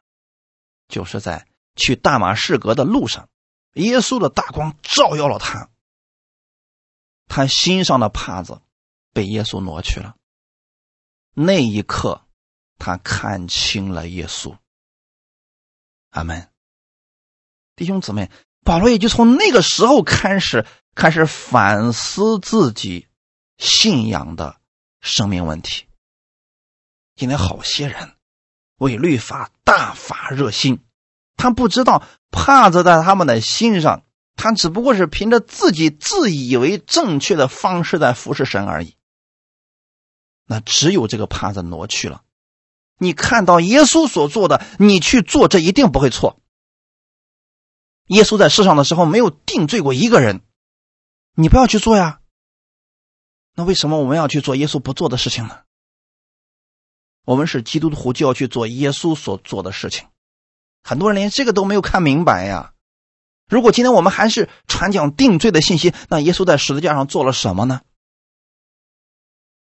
[0.87, 3.29] 就是在去大马士革的路上，
[3.73, 5.69] 耶稣的大光照耀了他，
[7.27, 8.61] 他心上的帕子
[9.11, 10.15] 被耶稣挪去了。
[11.33, 12.27] 那一刻，
[12.77, 14.55] 他看清了耶稣。
[16.11, 16.51] 阿门。
[17.75, 18.29] 弟兄姊妹，
[18.63, 20.65] 保罗也就从那个时候开始。
[20.95, 23.07] 开始反思自己
[23.57, 24.57] 信仰的
[25.01, 25.85] 生命问题。
[27.15, 28.11] 今天好些人
[28.77, 30.83] 为律法大发热心，
[31.35, 34.03] 他不知道帕子在他们的心上，
[34.35, 38.95] 他只不过是凭着自己自以为正确的方式在服侍神而已。
[40.45, 42.21] 那只有这个帕子挪去了，
[42.99, 46.39] 你看到耶稣所做的，你去做，这一定不会错。
[48.07, 50.41] 耶稣在世上的时候没有定罪过一个人。
[51.35, 52.19] 你不要去做呀，
[53.55, 55.61] 那为什么我们要去做耶稣不做的事情呢？
[57.25, 60.07] 我们是基督徒，就要去做耶稣所做的事情。
[60.83, 62.73] 很多人连这个都没有看明白呀。
[63.47, 67.81] 如果今天我们还是传讲定罪的信息，那耶稣在十字架上做了什么呢？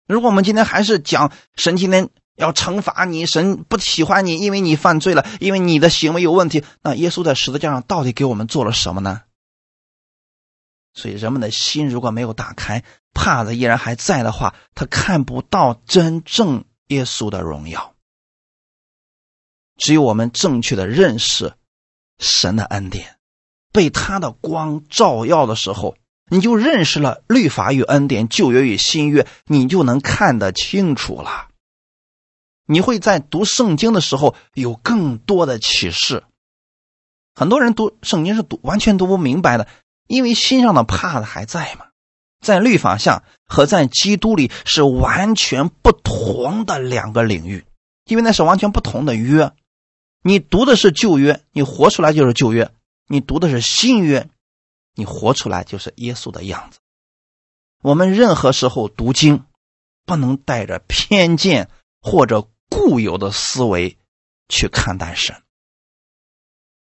[0.06, 9.22] 如果我们今天还是讲神今天要惩罚你，神不喜欢你，因为你犯罪了，因为你的行为有问题，那耶稣在十字架上到底给我们做了什么呢？
[10.94, 17.94] 所以，人们的心如果没有打开，帕子依然还在的话，他看不到真正耶稣的荣耀。
[19.76, 21.54] 只有我们正确的认识
[22.18, 23.18] 神的恩典，
[23.72, 25.96] 被他的光照耀的时候，
[26.30, 31.47] 你就认识了律法与恩典、旧约与新约，你就能看得清楚了。
[32.68, 36.22] 你会在读圣经的时候有更多的启示。
[37.34, 39.66] 很多人读圣经是读完全读不明白的。
[40.08, 41.88] 因为心上的怕的还在嘛。
[42.40, 47.66] 在律法下和在基督里是完全不同的两个领域，
[48.06, 49.52] 因为那是完全不同的约。
[50.22, 52.70] 你读的是旧约，你活出来就是旧约；
[53.06, 54.30] 你读的是新约，
[54.94, 56.78] 你活出来就是耶稣的样子。
[57.82, 59.44] 我们任何时候读经，
[60.06, 61.68] 不能带着偏见
[62.00, 63.98] 或者固有的思维
[64.48, 65.42] 去看待神。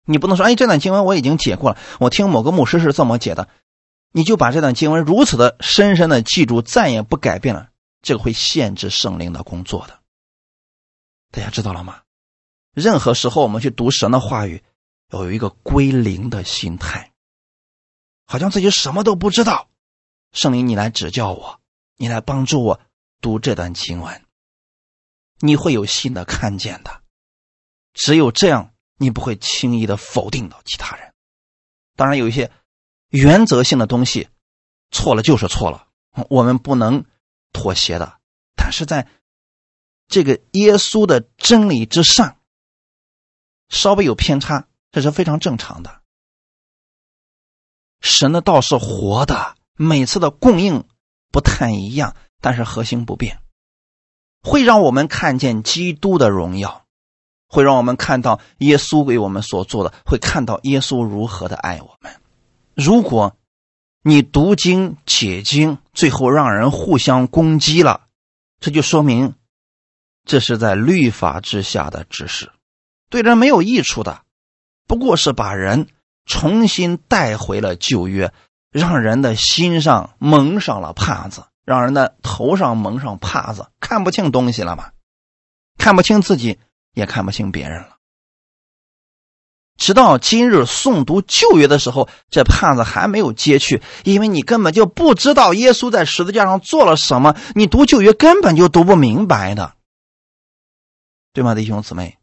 [0.06, 3.48] 你不能说：“哎，这段经文我已经解过了，我听某个牧师是这么解的。”
[4.14, 7.70] 你就把这段经文如此的深深的记住，再也不改变了，
[8.02, 10.02] 这个会限制圣灵的工作的。
[11.32, 12.02] 大家知道了吗？
[12.74, 14.64] 任何时候我们去读神的话语，
[15.12, 17.14] 要有一个归零的心态，
[18.26, 19.70] 好像自己什么都不知道。
[20.34, 21.62] 圣灵，你来指教我，
[21.96, 22.82] 你来帮助我
[23.22, 24.26] 读这段经文，
[25.42, 27.02] 你会有新的看见的。
[27.94, 31.14] 只有这样，你不会轻易的否定到其他人。
[31.96, 32.50] 当然，有一些。
[33.10, 34.30] 原则性的东西，
[34.90, 35.90] 错了就是错了，
[36.30, 37.04] 我们不能
[37.52, 38.22] 妥协的。
[38.56, 39.06] 但是在
[40.08, 42.38] 这个耶稣的真理之上，
[43.68, 46.02] 稍微有偏差，这是非常正常的。
[48.00, 50.88] 神的道是活的，每次的供应
[51.34, 53.41] 不太一样，但是核心不变，
[54.42, 56.84] 会让我们看见基督的荣耀，
[57.48, 62.14] 会让我们看到耶稣为我们所做的，会看到耶稣如何的爱我们。
[62.74, 63.36] 如果
[64.04, 68.08] 你读经解经，最后让人互相攻击了，
[68.60, 69.36] 这就说明
[70.26, 72.52] 这是在律法之下的知识，
[73.10, 74.22] 对人没有益处的。
[74.88, 75.88] 不过是把人
[76.26, 78.34] 重新带回了旧约，
[78.72, 84.92] 让人的心上蒙上了帕子，让人的头上蒙上帕子，看不清东西了嘛？
[85.78, 86.60] 看不清自己，
[86.94, 87.98] 也看不清别人了。
[89.78, 99.74] 直到今日诵读旧约的时候，这帕子还没有揭去，因为你根本就不知道耶稣在十字架上做了什么，你读旧约根本就读不明白的，
[101.34, 102.20] 对吗，弟兄姊妹？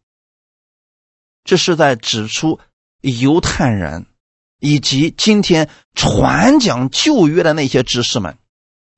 [1.42, 2.60] 这是在指出
[3.00, 4.06] 犹太人
[4.60, 8.38] 以及今天传讲旧约的那些知识们，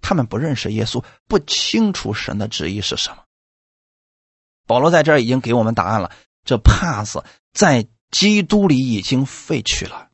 [0.01, 3.25] 他们不认识耶稣，不清楚神的旨意是什么。
[4.67, 6.11] 保罗在这儿已经给我们答案了，
[6.45, 7.89] 这帕子在。
[8.11, 10.09] 基督里已经废去了。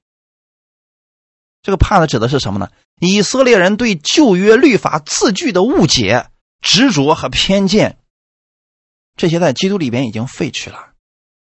[1.63, 2.71] 这个怕的指的是什么呢？
[3.01, 6.29] 以色列人对旧约律法字句的误解、
[6.61, 7.99] 执着和偏见，
[9.17, 10.93] 这些在基督里边已经废去了。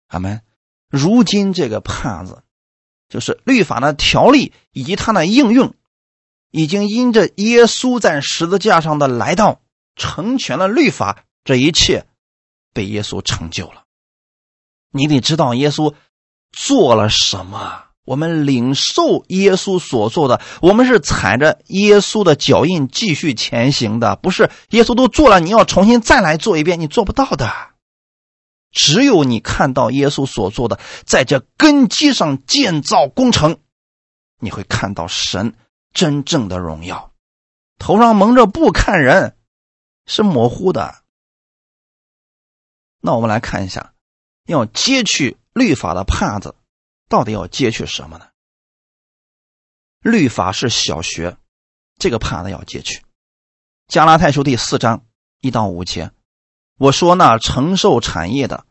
[0.08, 0.42] 阿门。
[0.90, 2.42] 如今这个帕子，
[3.08, 5.74] 就是律法的条例以及它的应用，
[6.54, 9.60] 已经因着耶稣在十字架上的来到，
[9.96, 12.06] 成全了律法，这一切
[12.72, 13.82] 被耶稣成就了。
[14.92, 15.92] 你得知道耶稣。
[16.56, 17.86] 做了什么？
[18.04, 27.52] 我们领受耶稣所做的，我们是踩着耶稣的脚印继续前行的，不是耶稣都做了，你要重新再来做一遍，你做不到的。
[28.70, 33.58] 只有你看到耶稣所做的，在这根基上建造工程，
[34.38, 35.56] 你会看到神
[35.94, 37.14] 真正的荣耀。
[37.78, 39.38] 头上蒙着布看人，
[40.04, 41.02] 是模糊的。
[43.00, 43.94] 那我们来看一下，
[44.46, 45.38] 要揭去。
[45.54, 46.56] 律法的帕子，
[47.08, 48.26] 到底要揭去什么呢？
[50.00, 51.36] 律法是小学，
[51.96, 53.04] 这个帕子要揭去。
[53.86, 55.06] 加拉太书第四章
[55.40, 56.10] 一到五节，
[56.76, 58.66] 我说那承受产业的，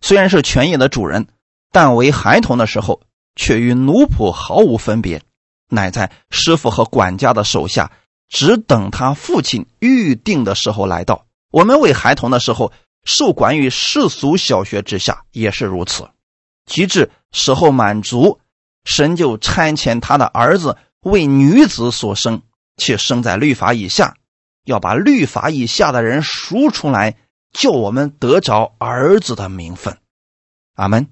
[0.00, 1.26] 虽然是全业的主人，
[1.72, 3.02] 但为孩童的时候，
[3.34, 5.24] 却与奴仆毫无分别，
[5.68, 7.92] 乃在师傅和管家的手下，
[8.28, 11.26] 只等他父亲预定的时候来到。
[11.50, 12.72] 我们为孩童的时候，
[13.04, 16.08] 受管于世俗小学之下，也是如此。
[16.66, 18.40] 及至时候满足，
[18.84, 22.42] 神就差遣他的儿子为女子所生，
[22.76, 24.16] 且生在律法以下，
[24.64, 27.16] 要把律法以下的人赎出来，
[27.52, 29.96] 叫我们得着儿子的名分。
[30.74, 31.08] 阿门。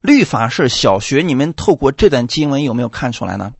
[0.00, 3.52] 律法是小学，你们透过这段经文有没有看出来呢？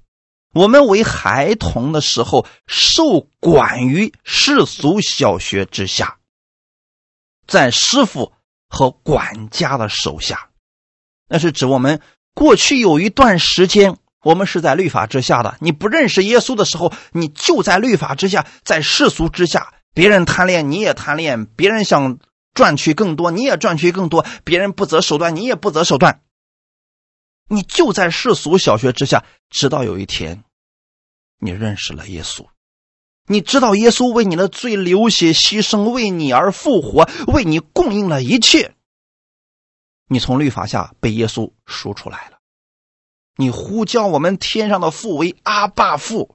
[0.54, 6.18] 我们为孩童的时候，受管于世俗小学之下，
[7.46, 8.32] 在师傅。
[8.70, 10.50] 和管家的手下，
[11.26, 12.02] 那是指我们
[12.34, 15.56] 过去有一段时间，我们是在律法之下的。
[15.60, 19.72] 你不认识耶稣的时候，你就在律法之下，在世俗之下。
[19.94, 22.18] 别人贪恋，你也贪恋；别人想
[22.52, 26.20] 赚取更多，你也赚取更多；别人不择手段，你也不择手段。
[27.48, 30.44] 你就在世俗小学之下，直到有一天，
[31.38, 32.46] 你认识了耶稣。
[33.26, 38.74] 你知道耶稣为你的罪流血牺牲，为你而复活，为你供应了一切。
[40.06, 42.38] 你从律法下被耶稣赎出来了，
[43.36, 46.34] 你呼叫我们天上的父为阿爸父。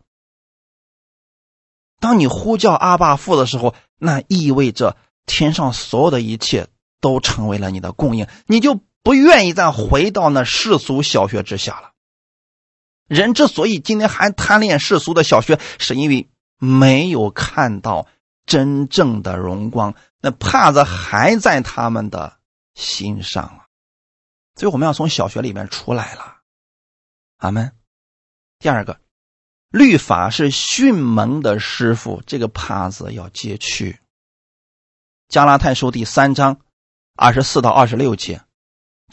[2.00, 6.68] 当你呼叫阿爸父的时候，那意味着天上所有的一切
[7.00, 11.92] 都成为了你的供应，你就不愿意再回到那世俗小学之下了。
[13.08, 18.08] 人之所以今天还贪恋世俗的小学，是因为没有看到
[18.46, 22.40] 真正的荣光，那帕子还在他们的
[22.74, 23.66] 心上了。
[24.56, 26.38] 所以我们要从小学里面出来了，
[27.38, 27.76] 阿门。
[28.60, 29.02] 第二个，
[29.70, 34.00] 律法是训蒙的师傅，这个帕子要揭去。
[35.28, 36.62] 加拉太书第三章
[37.16, 38.42] 二十四到二十六节，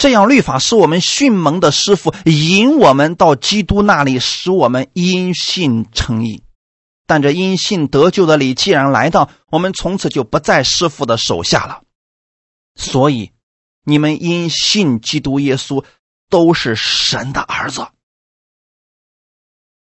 [0.01, 6.43] 这样律法是我们训蒙的师傅，引我们到基督那里，使我们因信称义。
[7.07, 11.83] 但这因信得救的理既然来到，我们从此就不在师傅的手下了。
[12.75, 13.33] 所以。
[13.83, 15.85] 你们因信基督耶稣，
[16.29, 17.89] 都是神的儿子。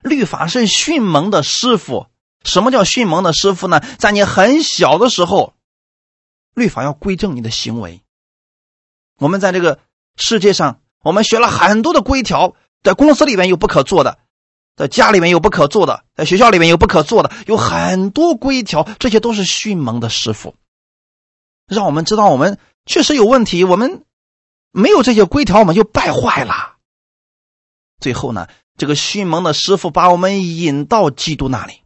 [0.02, 2.08] 律法是训蒙的师傅。
[2.44, 3.80] 什么叫训蒙的师傅呢？
[3.98, 5.56] 在你很小的时候，
[6.54, 8.02] 律法要规正你的行为。
[9.18, 9.80] 我们在这个
[10.18, 14.20] 世界上，我们学了很多的规条，在公司里面有不可做的，
[14.76, 20.56] 在家里面有不可做的，在学校里面有不可做的，有很多规条，这些都是训蒙的师傅，
[21.68, 22.58] 让我们知道我们。
[22.88, 24.04] 确实有问题，我们
[24.72, 26.76] 没有这些规条，我们就败坏了。
[28.00, 28.48] 最后呢，
[28.78, 31.82] 这个迅猛的师傅把我们引到基督那里。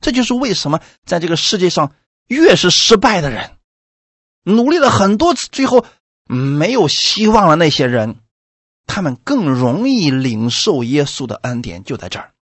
[0.00, 1.94] 这就是为什么在这个世界上，
[2.26, 3.56] 越是失败的人，
[4.42, 5.86] 努力了很多次，最后
[6.26, 7.56] 没有希望了。
[7.56, 8.16] 那些人，
[8.86, 12.32] 他们更容易领受耶稣的恩典，就在这儿。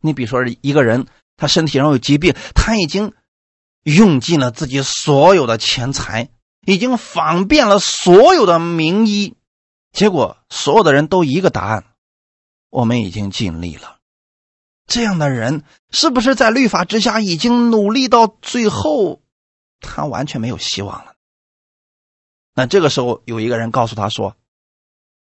[0.00, 1.06] 你比如说，一个人
[1.36, 3.12] 他身体上有疾病，他已经
[3.82, 6.30] 用尽了自己所有的钱财。
[6.68, 9.36] 已经访遍了所有的名医，
[9.92, 11.84] 结果所有的人都一个答案：
[12.70, 13.98] 我们已经尽力了。
[14.88, 15.62] 这样的人
[15.92, 19.20] 是不是在律法之下已经努力到最后，
[19.80, 21.14] 他完全没有希望了？
[22.56, 24.34] 那这个时候有一个人告诉他说：“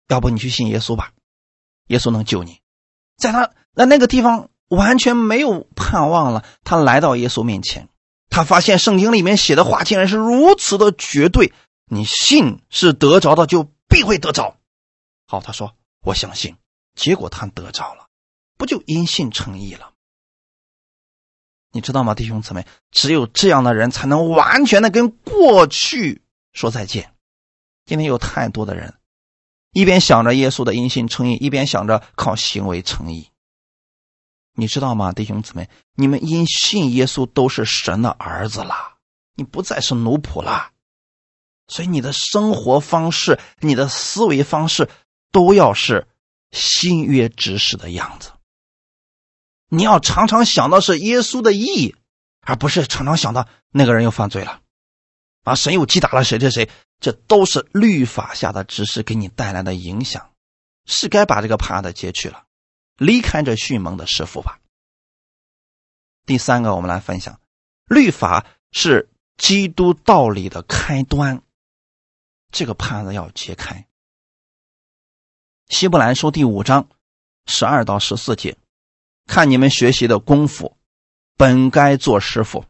[0.10, 1.14] 要不你去信耶稣吧，
[1.86, 2.60] 耶稣能救你。”
[3.18, 7.88] 在他那那个地方完全没有盼望了，他来到耶稣面前。
[8.32, 11.54] 他发现圣经里面写的话竟然是如此的绝对，
[11.86, 14.58] 你信是得着的，就必会得着。
[15.28, 16.58] 好，他说我相信，
[16.96, 18.08] 结果他得着了，
[18.58, 19.94] 不就因信称义了？
[21.72, 22.66] 你知道吗，弟兄姊妹？
[22.90, 26.24] 只有这样的人才能完全的跟过去
[26.54, 27.14] 说再见。
[27.90, 29.00] 今天有太多的人，
[29.72, 33.32] 一边想着耶稣的因信称义，一边想着靠行为称义。
[34.54, 35.68] 你知道吗，弟兄姊妹？
[35.96, 38.76] 你们因信耶稣都是神的儿子了，
[39.34, 40.70] 你不再是奴仆了，
[41.68, 44.88] 所以你的生活方式、你的思维方式
[45.32, 46.08] 都要是
[46.52, 48.34] 新约指使的样子。
[49.68, 51.96] 你要常常想到是耶稣的义，
[52.42, 54.62] 而不是常常想到那个人又犯罪了，
[55.44, 56.70] 啊，神又击打了谁谁谁，
[57.00, 60.32] 这都是律法下的指示给你带来的影响，
[60.86, 62.46] 是该把这个帕子揭去了。
[62.98, 64.60] 离开这迅猛的师傅吧。
[66.26, 67.40] 第三个，我们来分享，
[67.86, 71.42] 律法是基督道理的开端，
[72.52, 73.88] 这个帕子要揭开。
[75.70, 76.90] 希伯来书第五章
[77.46, 78.58] 十二到十四节，
[79.26, 80.76] 看你们学习的功夫，
[81.38, 82.66] 本该做师傅，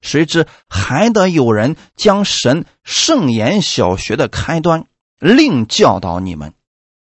[0.00, 4.86] 谁知还得有人将神圣言小学的开端
[5.18, 6.54] 另教导你们，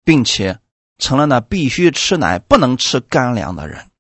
[0.04, 0.60] 并且。
[0.98, 3.92] 成了那必须吃奶不能吃干粮的人，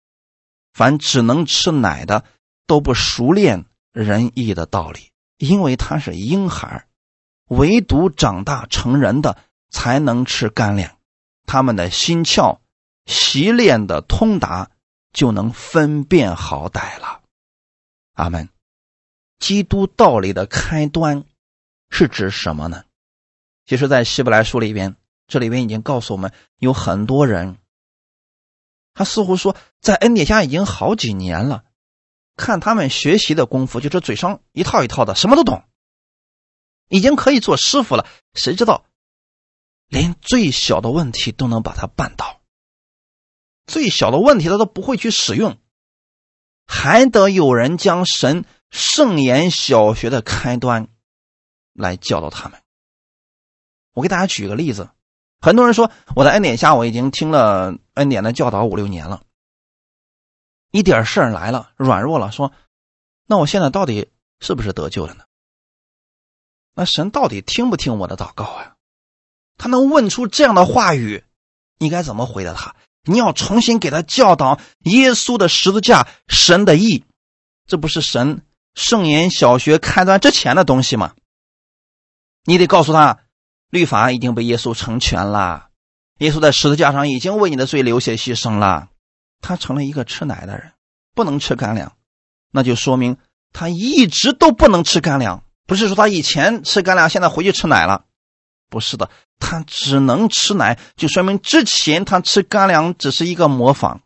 [0.72, 2.24] 凡只能吃奶的
[2.68, 6.88] 都不熟练仁义的道理，因为他是婴孩
[7.50, 9.38] 唯独长大成人的
[9.70, 10.96] 才能吃干粮，
[11.46, 12.60] 他们的心窍
[13.06, 14.72] 习练的通达，
[15.12, 17.20] 就能分辨好歹了。
[18.14, 18.48] 阿门。
[19.40, 21.26] 基督道理的开端
[21.90, 22.84] 是指什么呢？
[23.66, 24.96] 其实，在希伯来书里边。
[25.28, 27.58] 这里边已经告诉我们，有很多人，
[28.94, 31.66] 他似乎说在恩典下已经好几年了，
[32.36, 35.64] 看他们学习的功夫，就是嘴上一套一套的，什么都懂，
[36.90, 38.06] 已经可以做师傅了。
[38.36, 38.86] 谁知道，
[39.88, 42.42] 连最小的问题都能把他办到，
[43.66, 45.58] 最小的问题他都不会去使用，
[46.68, 50.90] 还得有人将神圣言小学的开端
[51.72, 52.62] 来教导他们。
[53.94, 54.90] 我给大家举个例子。
[55.40, 59.24] 很多人说我在恩典下，我已经听了恩典的教导五六年了，
[60.72, 62.52] 一点事儿来了，软弱了，说，
[63.26, 64.10] 那我现在到底
[64.42, 65.24] 是不是得救了呢？
[66.74, 68.76] 那神到底听不听我的祷告啊？
[69.58, 71.24] 他能问出这样的话语，
[71.78, 72.76] 你该怎么回答他？
[73.04, 77.06] 你要重新给他教导耶稣的十字架、神的意，
[77.68, 78.45] 这不是神
[78.76, 81.14] 圣言小学开端之前的东西吗？
[82.44, 83.20] 你得告诉他，
[83.70, 85.70] 律法已经被耶稣成全了，
[86.20, 88.90] 耶稣在十字架上已经为你的罪流血牺牲了，
[89.42, 90.74] 他成了一个吃奶的人，
[91.16, 91.94] 不能吃干粮，
[92.52, 93.18] 那就说明
[93.54, 98.06] 他一直都不能吃干粮，不是说他以前吃干粮，现在回去吃奶了。
[98.70, 99.10] 不是的，
[99.40, 104.02] 他只能吃奶，就说明之前他吃干粮只是一个模仿，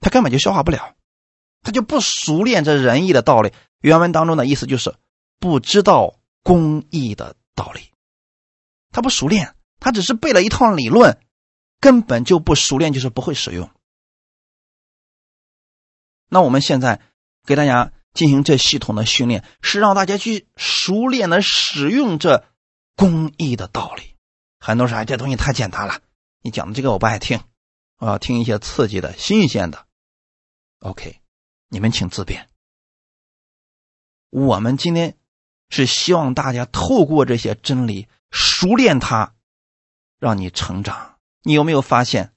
[0.00, 0.94] 他根本就消化不了，
[1.62, 3.52] 他就不熟练这仁义的道理。
[3.80, 4.96] 原文当中的意思就是
[5.38, 7.90] 不知道公义的道理，
[8.90, 11.20] 他不熟练，他只是背了一套理论，
[11.80, 13.70] 根本就不熟练，就是不会使用。
[16.28, 17.00] 那我们现在
[17.44, 22.44] 给大家进行这系统的训练，是让大家去熟练的使用这。
[23.00, 24.16] 公益的道理，
[24.58, 26.00] 很多人说：“哎，这东西太简单了，
[26.42, 27.38] 你讲的这个我不爱听，
[27.98, 29.86] 我要听一些刺激的、新鲜的。”
[30.82, 31.20] OK，
[31.68, 32.48] 你们请自便。
[34.30, 35.16] 我们今天
[35.70, 39.34] 是希望大家透过这些真理熟练它，
[40.18, 41.16] 让你成长。
[41.42, 42.32] 你有没有发现，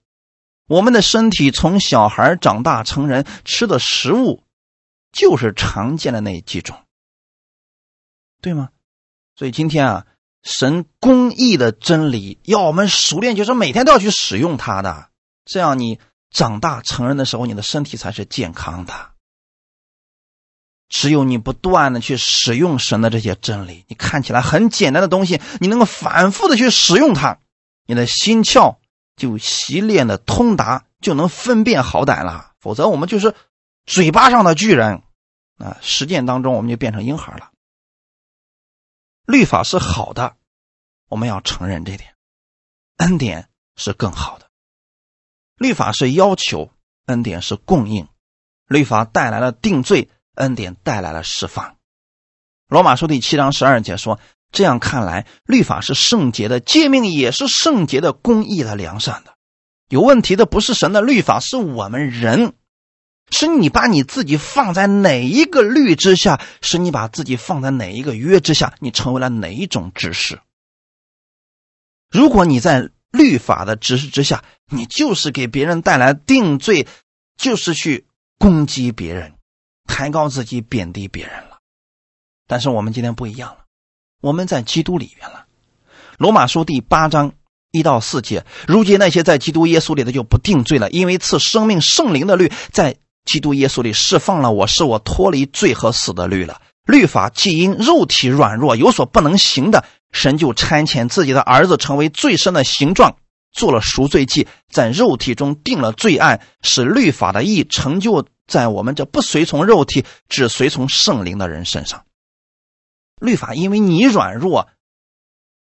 [0.68, 4.44] 我们的身体从小孩长大成人吃的食物，
[5.12, 6.78] 就是常见的那几种，
[8.42, 8.70] 对吗？
[9.36, 10.08] 所以今天啊。
[10.44, 15.12] 神公义的真理要我们熟练，就是每天都要去使用它的。
[15.46, 16.00] 这样你
[16.32, 19.11] 长大成人的时候，你的身体才是健康的。
[20.92, 27.40] 只有你不断的去使用神的这些真理，你看起来很简单的东西，你能够反复的去使用它，
[27.88, 28.78] 你的心窍
[29.16, 32.52] 就习练的通达，就能分辨好歹了。
[32.60, 33.34] 否则，我们就是
[33.86, 35.02] 嘴巴上的巨人
[35.58, 37.52] 啊，实践当中我们就变成婴孩了。
[39.26, 40.36] 律法是好的，
[41.08, 42.14] 我们要承认这点。
[42.98, 44.50] 恩典是更好的。
[45.56, 46.70] 律法是要求，
[47.06, 48.10] 恩典是供应。
[48.68, 51.78] 律法带来了定罪，恩典带来了释放。
[52.68, 54.20] 罗马书第七章十二节说
[54.52, 59.34] ：“这样看来，律法是圣洁的，诫命也是圣洁的、公义的、良善的。
[59.90, 62.54] 有问题的不是神的律法，是我们人。”
[63.34, 66.42] 是你把你自己放在哪一个律之下？
[66.62, 68.74] 是你把自己放在哪一个约之下？
[68.80, 70.42] 你成为了哪一种指示？
[72.10, 76.88] 如果你在律法的指示之下，你就是给别人带来定罪，
[77.38, 78.06] 就是去
[78.38, 79.36] 攻击别人，
[79.92, 81.58] 抬高自己，贬低别人了。
[82.48, 83.66] 但是我们今天不一样了，
[84.22, 85.46] 我们在基督里面了。
[86.18, 87.34] 罗马书第八章
[87.72, 92.96] 一到四节，如今那些在基督耶稣里的就不定罪了，因为赐生命圣灵的律在。
[93.24, 96.60] 基督耶稣里释放了我，使我脱离罪和死的律了。
[96.88, 103.18] 律法既因肉体软弱有所不能行的，神就差遣自己的儿子成为最深的形状，
[103.54, 112.06] 做了赎罪祭，在肉体中定了罪案，使律法的义成就在我们这不随从肉体、只随从圣灵的人身上。
[113.20, 114.70] 律法因为你软弱，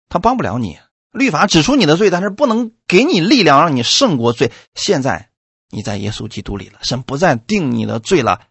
[0.09, 0.79] 他帮不了你。
[1.11, 4.51] 律法指出你的罪，但是不能给你力量让你胜过罪。
[4.75, 5.29] 现在。
[5.69, 8.47] 你在耶稣基督里了，神不再定你的罪了，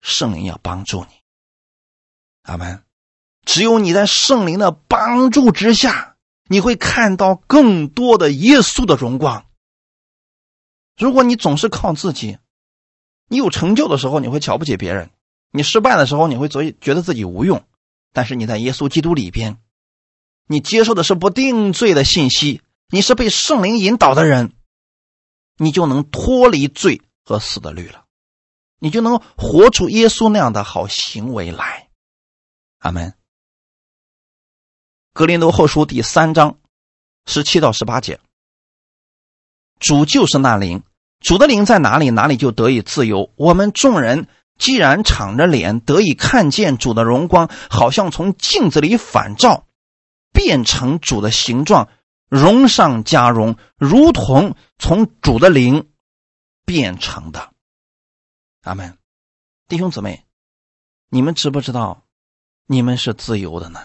[0.00, 1.08] 圣灵要帮助你。
[2.40, 2.84] 阿门。
[3.44, 6.16] 只有你在圣灵的帮助之下，
[6.48, 9.44] 你会看到更多的耶稣的荣光。
[10.96, 12.38] 如果你总是靠自己，
[13.28, 15.10] 你有成就的时候你会瞧不起别人，
[15.50, 17.64] 你失败的时候你会觉觉得自己无用。
[18.12, 19.58] 但是你在耶稣基督里边，
[20.46, 24.52] 你接受的是不定罪的信息，你是被圣灵引导的人。
[25.58, 28.04] 你就能脱离罪和死的律了，
[28.78, 31.88] 你就能活出耶稣那样的好行为来。
[32.80, 33.14] 阿门。
[35.14, 36.58] 格林多后书第三章
[37.24, 38.20] 十七到十八节，
[39.80, 40.82] 主就是那灵，
[41.20, 43.32] 主的灵在哪里，哪里就得以自由。
[43.36, 49.66] 我们众人既然敞着脸得以看见主的荣光，好像从镜子里反照，
[50.32, 51.88] 变成主的形状。
[52.28, 55.88] 荣上加荣，如同从主的灵
[56.64, 57.52] 变成的。
[58.62, 58.98] 阿门，
[59.68, 60.24] 弟兄姊妹，
[61.08, 62.04] 你们知不知道，
[62.66, 63.78] 你们是自由的呢？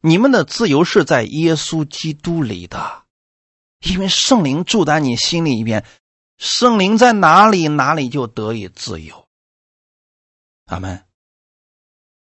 [0.00, 3.02] 你们的自由是在耶稣基督里的，
[3.80, 5.84] 因为圣灵住在你心里边，
[6.36, 9.28] 圣灵在哪里，哪里就得以自由。
[10.66, 11.04] 阿门。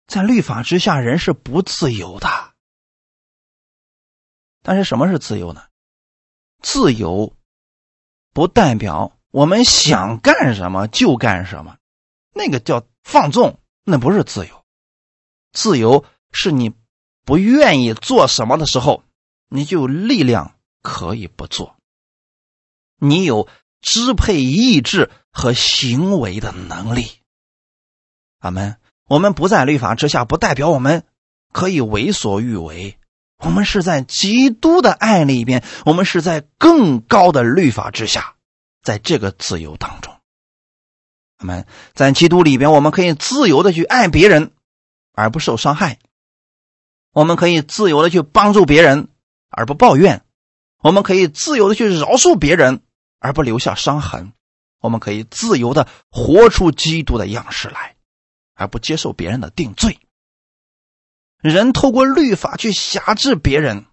[0.08, 2.28] 在律法之下，人是不自由的。
[4.62, 5.64] 但是什么是自由呢？
[6.62, 7.36] 自由
[8.32, 11.78] 不代表我们想干什么就干什么，
[12.34, 14.66] 那个叫放纵，那不是自由。
[15.52, 16.74] 自由是你
[17.26, 19.04] 不愿意做什么的时候，
[19.50, 21.76] 你就有力量可以不做。
[23.00, 23.48] 你有
[23.82, 27.08] 支配意志和行为的能力。
[28.38, 28.78] 阿门。
[29.06, 31.04] 我们不在律法之下，不代表我们
[31.52, 32.98] 可以为所欲为。
[33.38, 38.36] 我们是在基督的爱里边，我们是在更高的律法之下，
[38.82, 40.16] 在这个自由当中。
[41.40, 44.54] 我们在基督里边，我们可以自由的去爱别人，
[45.12, 45.98] 而不受伤害；
[47.12, 49.10] 我们可以自由的去帮助别人，
[49.50, 50.22] 而不抱怨；
[50.84, 52.82] 我们可以自由的去饶恕别人，
[53.20, 54.34] 而不留下伤痕；
[54.82, 57.96] 我们可以自由的活出基督的样式来，
[58.54, 59.98] 而不接受别人的定罪。
[61.42, 63.86] 人透过律法去辖制别人，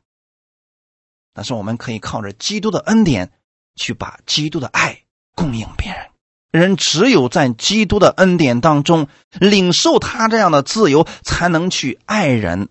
[1.33, 3.31] 但是我们可以靠着基督的恩典
[3.77, 5.05] 去把基督的爱
[5.37, 6.11] 供应别人。
[6.51, 12.69] 人只有在基督的恩典当中领受他这样的自由，才能去爱人，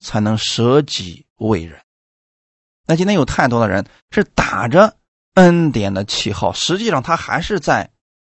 [0.00, 1.80] 才能舍己为人。
[2.90, 4.96] 那今天有太多的人是打着
[5.34, 7.92] 恩典的旗号，实际上他还是在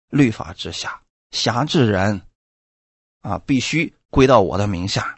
[0.09, 2.23] 律法之下辖制人，
[3.21, 5.17] 啊，必须归到我的名下。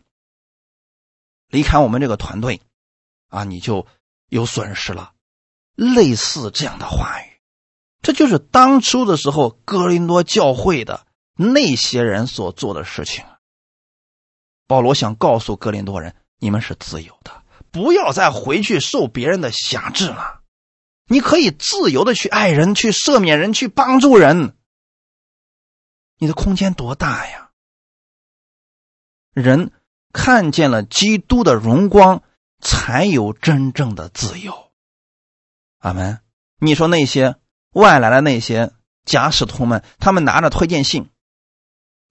[1.48, 2.62] 离开我们这个团队，
[3.30, 3.88] 啊，你就
[4.30, 5.14] 有损失了。
[5.74, 7.40] 类似这样的话语，
[8.04, 13.26] 这就是当初的时候哥林多教会的那些人所做的事情。
[14.68, 17.43] 保罗想告诉哥林多人：你们是自由的，
[17.74, 20.42] 不要再回去受别人的辖制了。
[21.08, 24.56] 你可以自由的去爱人，去赦免人，去帮助人。
[26.20, 27.50] 你的空间多大呀？
[29.34, 29.74] 人。
[30.16, 32.22] 看见了基督的荣光，
[32.62, 34.72] 才有真正的自由。
[35.80, 36.22] 阿门。
[36.60, 37.38] 你说那些
[37.72, 38.74] 外来的那些
[39.06, 41.10] 假使徒们，他们拿着推荐信，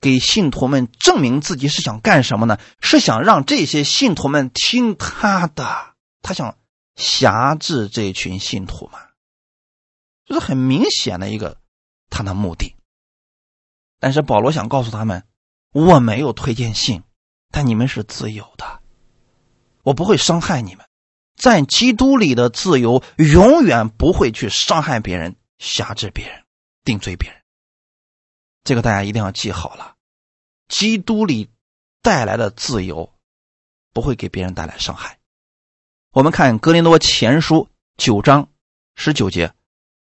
[0.03, 2.59] 给信徒们证明自己是想干什么呢？
[2.81, 6.59] 是想让这些信徒们听他的，他想
[6.97, 8.99] 辖制这群信徒吗？
[10.27, 11.57] 这是很明显的一个
[12.11, 12.75] 他的目的。
[14.01, 15.23] 但是保罗想告诉他们，
[15.73, 17.05] 我没有推荐信。
[17.55, 18.81] 但你们是自由的，
[19.83, 20.87] 我不会伤害你们。
[21.37, 26.45] 在基督里的自由，永远不会去伤害别人、辖制别人、
[26.83, 27.42] 定罪别人。
[28.65, 29.95] 这个大家一定要记好了。
[30.69, 31.51] 基督里
[32.03, 33.13] 带来的自由，
[33.93, 35.19] 不会给别人带来伤害。
[36.13, 38.49] 我们看格林多前书九章
[38.95, 39.53] 十九节：“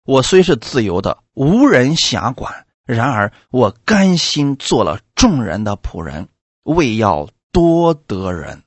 [0.05, 6.29] 我虽是自由的，无人辖管；然而我甘心做了众人的仆人，
[6.63, 8.63] 为要。”多得人，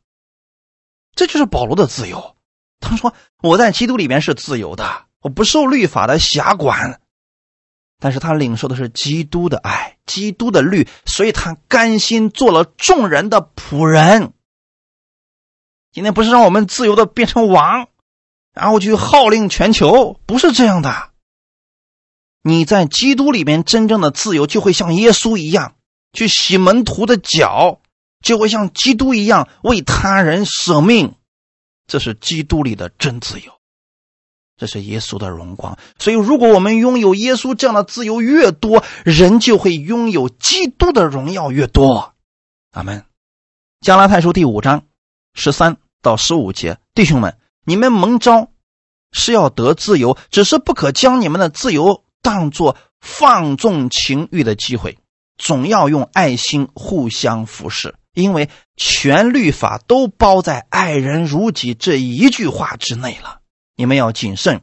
[1.16, 2.36] 这就是保罗的自由。
[2.80, 7.00] 他说：“我在基督里面是自由的，我不受律法的辖管。”
[8.02, 14.34] 但是他领受的是基督的爱，基督的律，所以他甘心做了众人的仆人。
[15.94, 17.88] 今天不是让我们自由的变成王，
[18.54, 21.12] 然后去号令全球，不是这样的。
[22.42, 25.76] 你在基督里面真正的自由，就会像耶稣一样
[26.12, 27.78] 去洗门徒的脚。
[28.24, 31.16] 就会像基督一样为他人舍命，
[31.88, 33.52] 这是基督里的真自由，
[34.62, 35.76] 这是耶稣的荣光。
[35.98, 42.14] 所以，如果我们拥有耶稣这样的自由越多，人就会拥有基督的荣耀越多。
[42.74, 43.04] 阿门。
[43.80, 44.84] 加拉太书第五章
[45.34, 48.52] 十三到十五节，弟兄们，你们蒙召
[49.12, 55.00] 是要得自由，只是不可将你们的自由当作放纵情欲的机会，
[55.40, 57.96] 总要用爱心互相服侍。
[58.14, 58.48] 因为
[58.78, 63.40] 全律法都包在“爱人如己”这一句话之内了，
[63.76, 64.62] 你们要谨慎。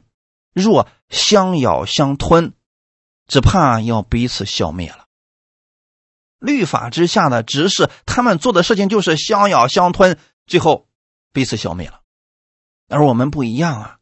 [0.53, 2.53] 若相咬相吞，
[3.27, 5.05] 只怕要彼此消灭了。
[6.39, 10.87] 律法之下的执事，他们做的事情就是相咬相吞，最后
[11.33, 11.99] 彼此消灭了。
[12.87, 13.97] 而我们不一样啊，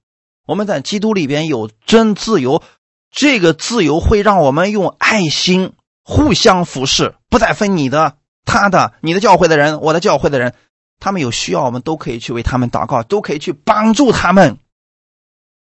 [0.45, 2.63] 我们在基督里边有真自由，
[3.11, 8.17] 这个自由会让我们用爱心互相服侍，不再分你的。
[8.45, 10.55] 他的、你的教会的人，我的教会的人，
[10.99, 14.57] 他们有需要，我们都可以去为他们祷告，都可以去帮助他们。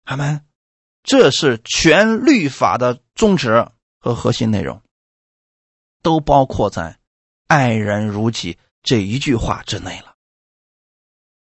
[0.09, 0.43] 他们，
[1.03, 4.81] 这是全律法的宗旨和核心内容，
[6.01, 6.97] 都包括在
[7.45, 10.15] “爱人如己”这一句话之内了。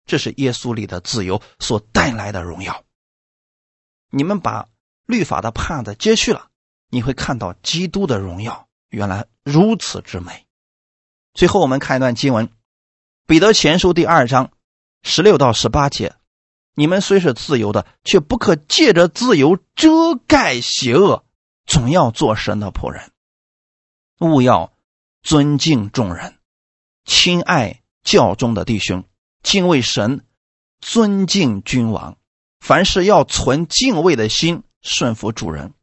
[0.08, 2.84] 这是耶稣里的自由所带来的荣耀。
[4.10, 4.68] 你们把
[5.06, 6.50] 律法的帕子揭去了，
[6.90, 10.48] 你会看到基督的荣耀，原来如此之美。
[11.36, 12.48] 最后，我们看一段经文，
[13.28, 14.52] 《彼得前书》第二章
[15.04, 16.16] 十六到十八节
[16.80, 21.26] ：“你们虽是自由的，却不可借着自由遮盖邪恶，
[21.66, 23.10] 总要做神的仆人。
[24.20, 24.72] 勿要
[25.24, 26.38] 尊敬众人，
[27.04, 29.06] 亲爱教中的弟兄，
[29.42, 30.24] 敬畏神，
[30.80, 32.16] 尊敬君王。
[32.60, 35.74] 凡事要存敬畏的心，顺服主人，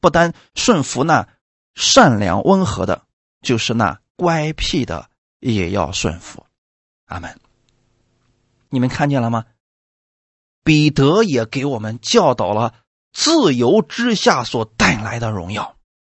[0.00, 1.26] 不单顺服那
[1.74, 3.02] 善良温和的，
[3.40, 6.46] 就是那乖僻的也要顺服。
[7.06, 7.40] 阿门。
[8.68, 9.46] 你们看见了吗？
[10.64, 12.74] 彼得也给我们教导了
[13.12, 15.76] 自由之下所带来的荣耀。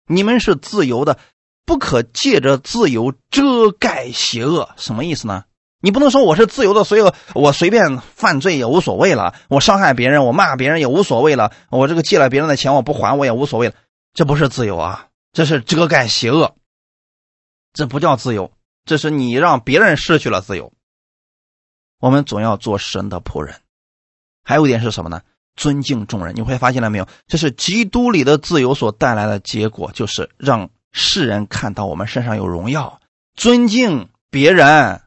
[0.07, 1.17] 你们是自由的，
[1.65, 4.69] 不可借着自由遮盖邪恶。
[4.77, 5.45] 什么意思呢？
[5.81, 7.01] 你不能说我是自由的，所以
[7.33, 9.35] 我随便犯罪也无所谓了。
[9.49, 11.51] 我伤害别人，我骂别人也无所谓了。
[11.69, 13.75] 我这个借了别人的钱，我不还我也无所谓了。
[14.13, 16.55] 这不是自由啊，这是遮盖邪恶。
[17.73, 18.51] 这不叫自由，
[18.85, 20.71] 这是你让别人失去了自由。
[21.99, 23.61] 我们总要做神的仆人，
[24.45, 25.21] 还有一点是什么呢？
[25.57, 26.35] 尊敬众人。
[26.35, 27.07] 你会发现了没有？
[27.27, 33.01] 这是基督里的自由所带来的结果，就是让世人看到我们身上有荣耀，
[33.33, 35.01] 尊敬别人，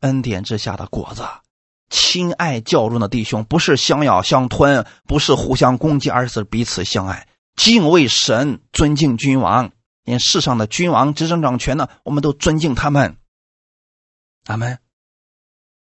[0.00, 1.24] 恩典之下的果子。
[1.90, 7.26] 亲爱教中的弟兄，不是相咬相吞，不是互相攻击，而是彼此相爱，
[7.56, 9.70] 敬畏神，尊敬君王。
[10.04, 13.16] 连世上的君王执政掌权呢，我们都尊敬他们。
[14.44, 14.78] 咱们。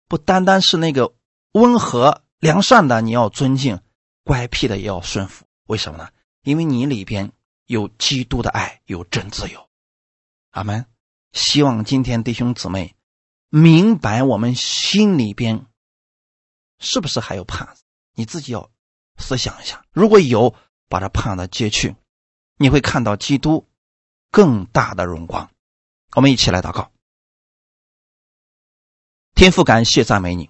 [0.07, 1.13] 不单单是那个
[1.53, 3.77] 温和良善的，你要尊敬；
[4.25, 5.45] 乖僻的也要顺服。
[5.67, 6.09] 为什么呢？
[6.41, 7.31] 因为你里边
[7.67, 9.69] 有基督的爱，有真自由。
[10.51, 10.85] 阿门。
[11.31, 12.97] 希望今天弟兄姊妹
[13.47, 15.65] 明白，我们心里边
[16.79, 17.85] 是不是还有帕子？
[18.13, 18.69] 你自己要
[19.17, 19.85] 思想一下。
[19.93, 20.53] 如果有，
[20.89, 21.95] 把这盼子接去，
[22.57, 23.65] 你会看到基督
[24.31, 25.49] 更大的荣光。
[26.17, 26.91] 我们一起来祷告。
[29.33, 30.49] 天父，感谢赞美你，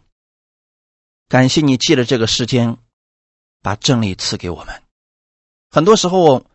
[1.28, 2.78] 感谢你借着这个时间
[3.62, 4.84] 把真理赐给我们。
[5.72, 6.46] 很多时候，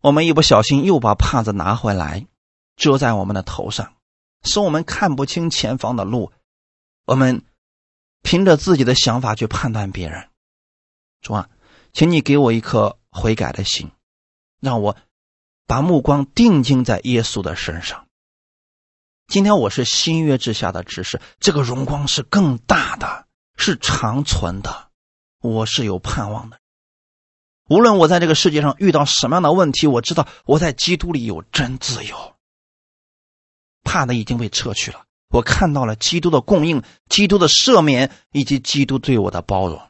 [0.00, 2.26] 我们一不小心又把帕子拿回来
[2.76, 3.94] 遮在我们的头上，
[4.42, 6.32] 使我们看不清前方的路。
[7.04, 7.44] 我们
[8.22, 10.28] 凭着自己的想法去判断别人。
[11.20, 11.48] 主啊，
[11.92, 13.90] 请你给我一颗悔改的心，
[14.60, 14.96] 让我
[15.66, 18.06] 把目光定睛在耶稣的身上。
[19.28, 23.26] 今天我是新约之下的执事，这个荣光是更大的，
[23.56, 24.90] 是长存的。
[25.40, 26.60] 我是有盼望的。
[27.68, 32.36] 无论我在这个世界上遇到什么样的问题，我知道我在基督里有真自由。
[33.82, 39.80] 怕的已经被撤去了，我看到了基督的供应、基督的赦免以及基督对我的包容。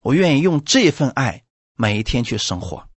[0.00, 1.44] 我愿意用这份爱
[1.76, 2.88] 每一天去生活，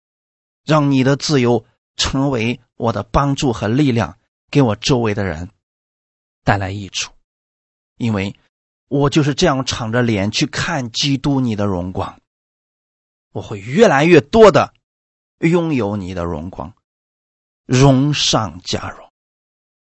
[0.65, 1.65] 让你的自由
[1.97, 4.19] 成为我的帮助和力量。
[4.51, 5.51] 给我周围的人
[6.45, 7.13] 带来益处，
[7.97, 8.37] 因为
[8.89, 12.21] 我就是这样敞着脸去看基督你的荣光，
[13.31, 14.75] 我会越来越多的
[15.39, 16.75] 拥有你的荣光，
[17.67, 19.11] 荣上加荣。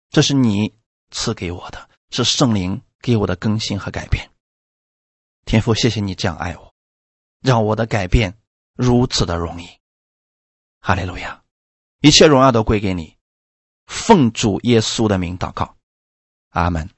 [0.09, 0.73] 这是你
[1.11, 4.31] 赐给我的，是圣灵给我的更新和改变。
[5.43, 6.73] 天父，谢谢你这样爱我，
[7.41, 8.37] 让我的改变
[8.75, 9.67] 如此的容易。
[10.79, 11.43] 哈利路亚，
[11.99, 13.17] 一切荣耀都归给你。
[13.85, 15.75] 奉主耶稣的名祷告，
[16.49, 16.89] 阿门。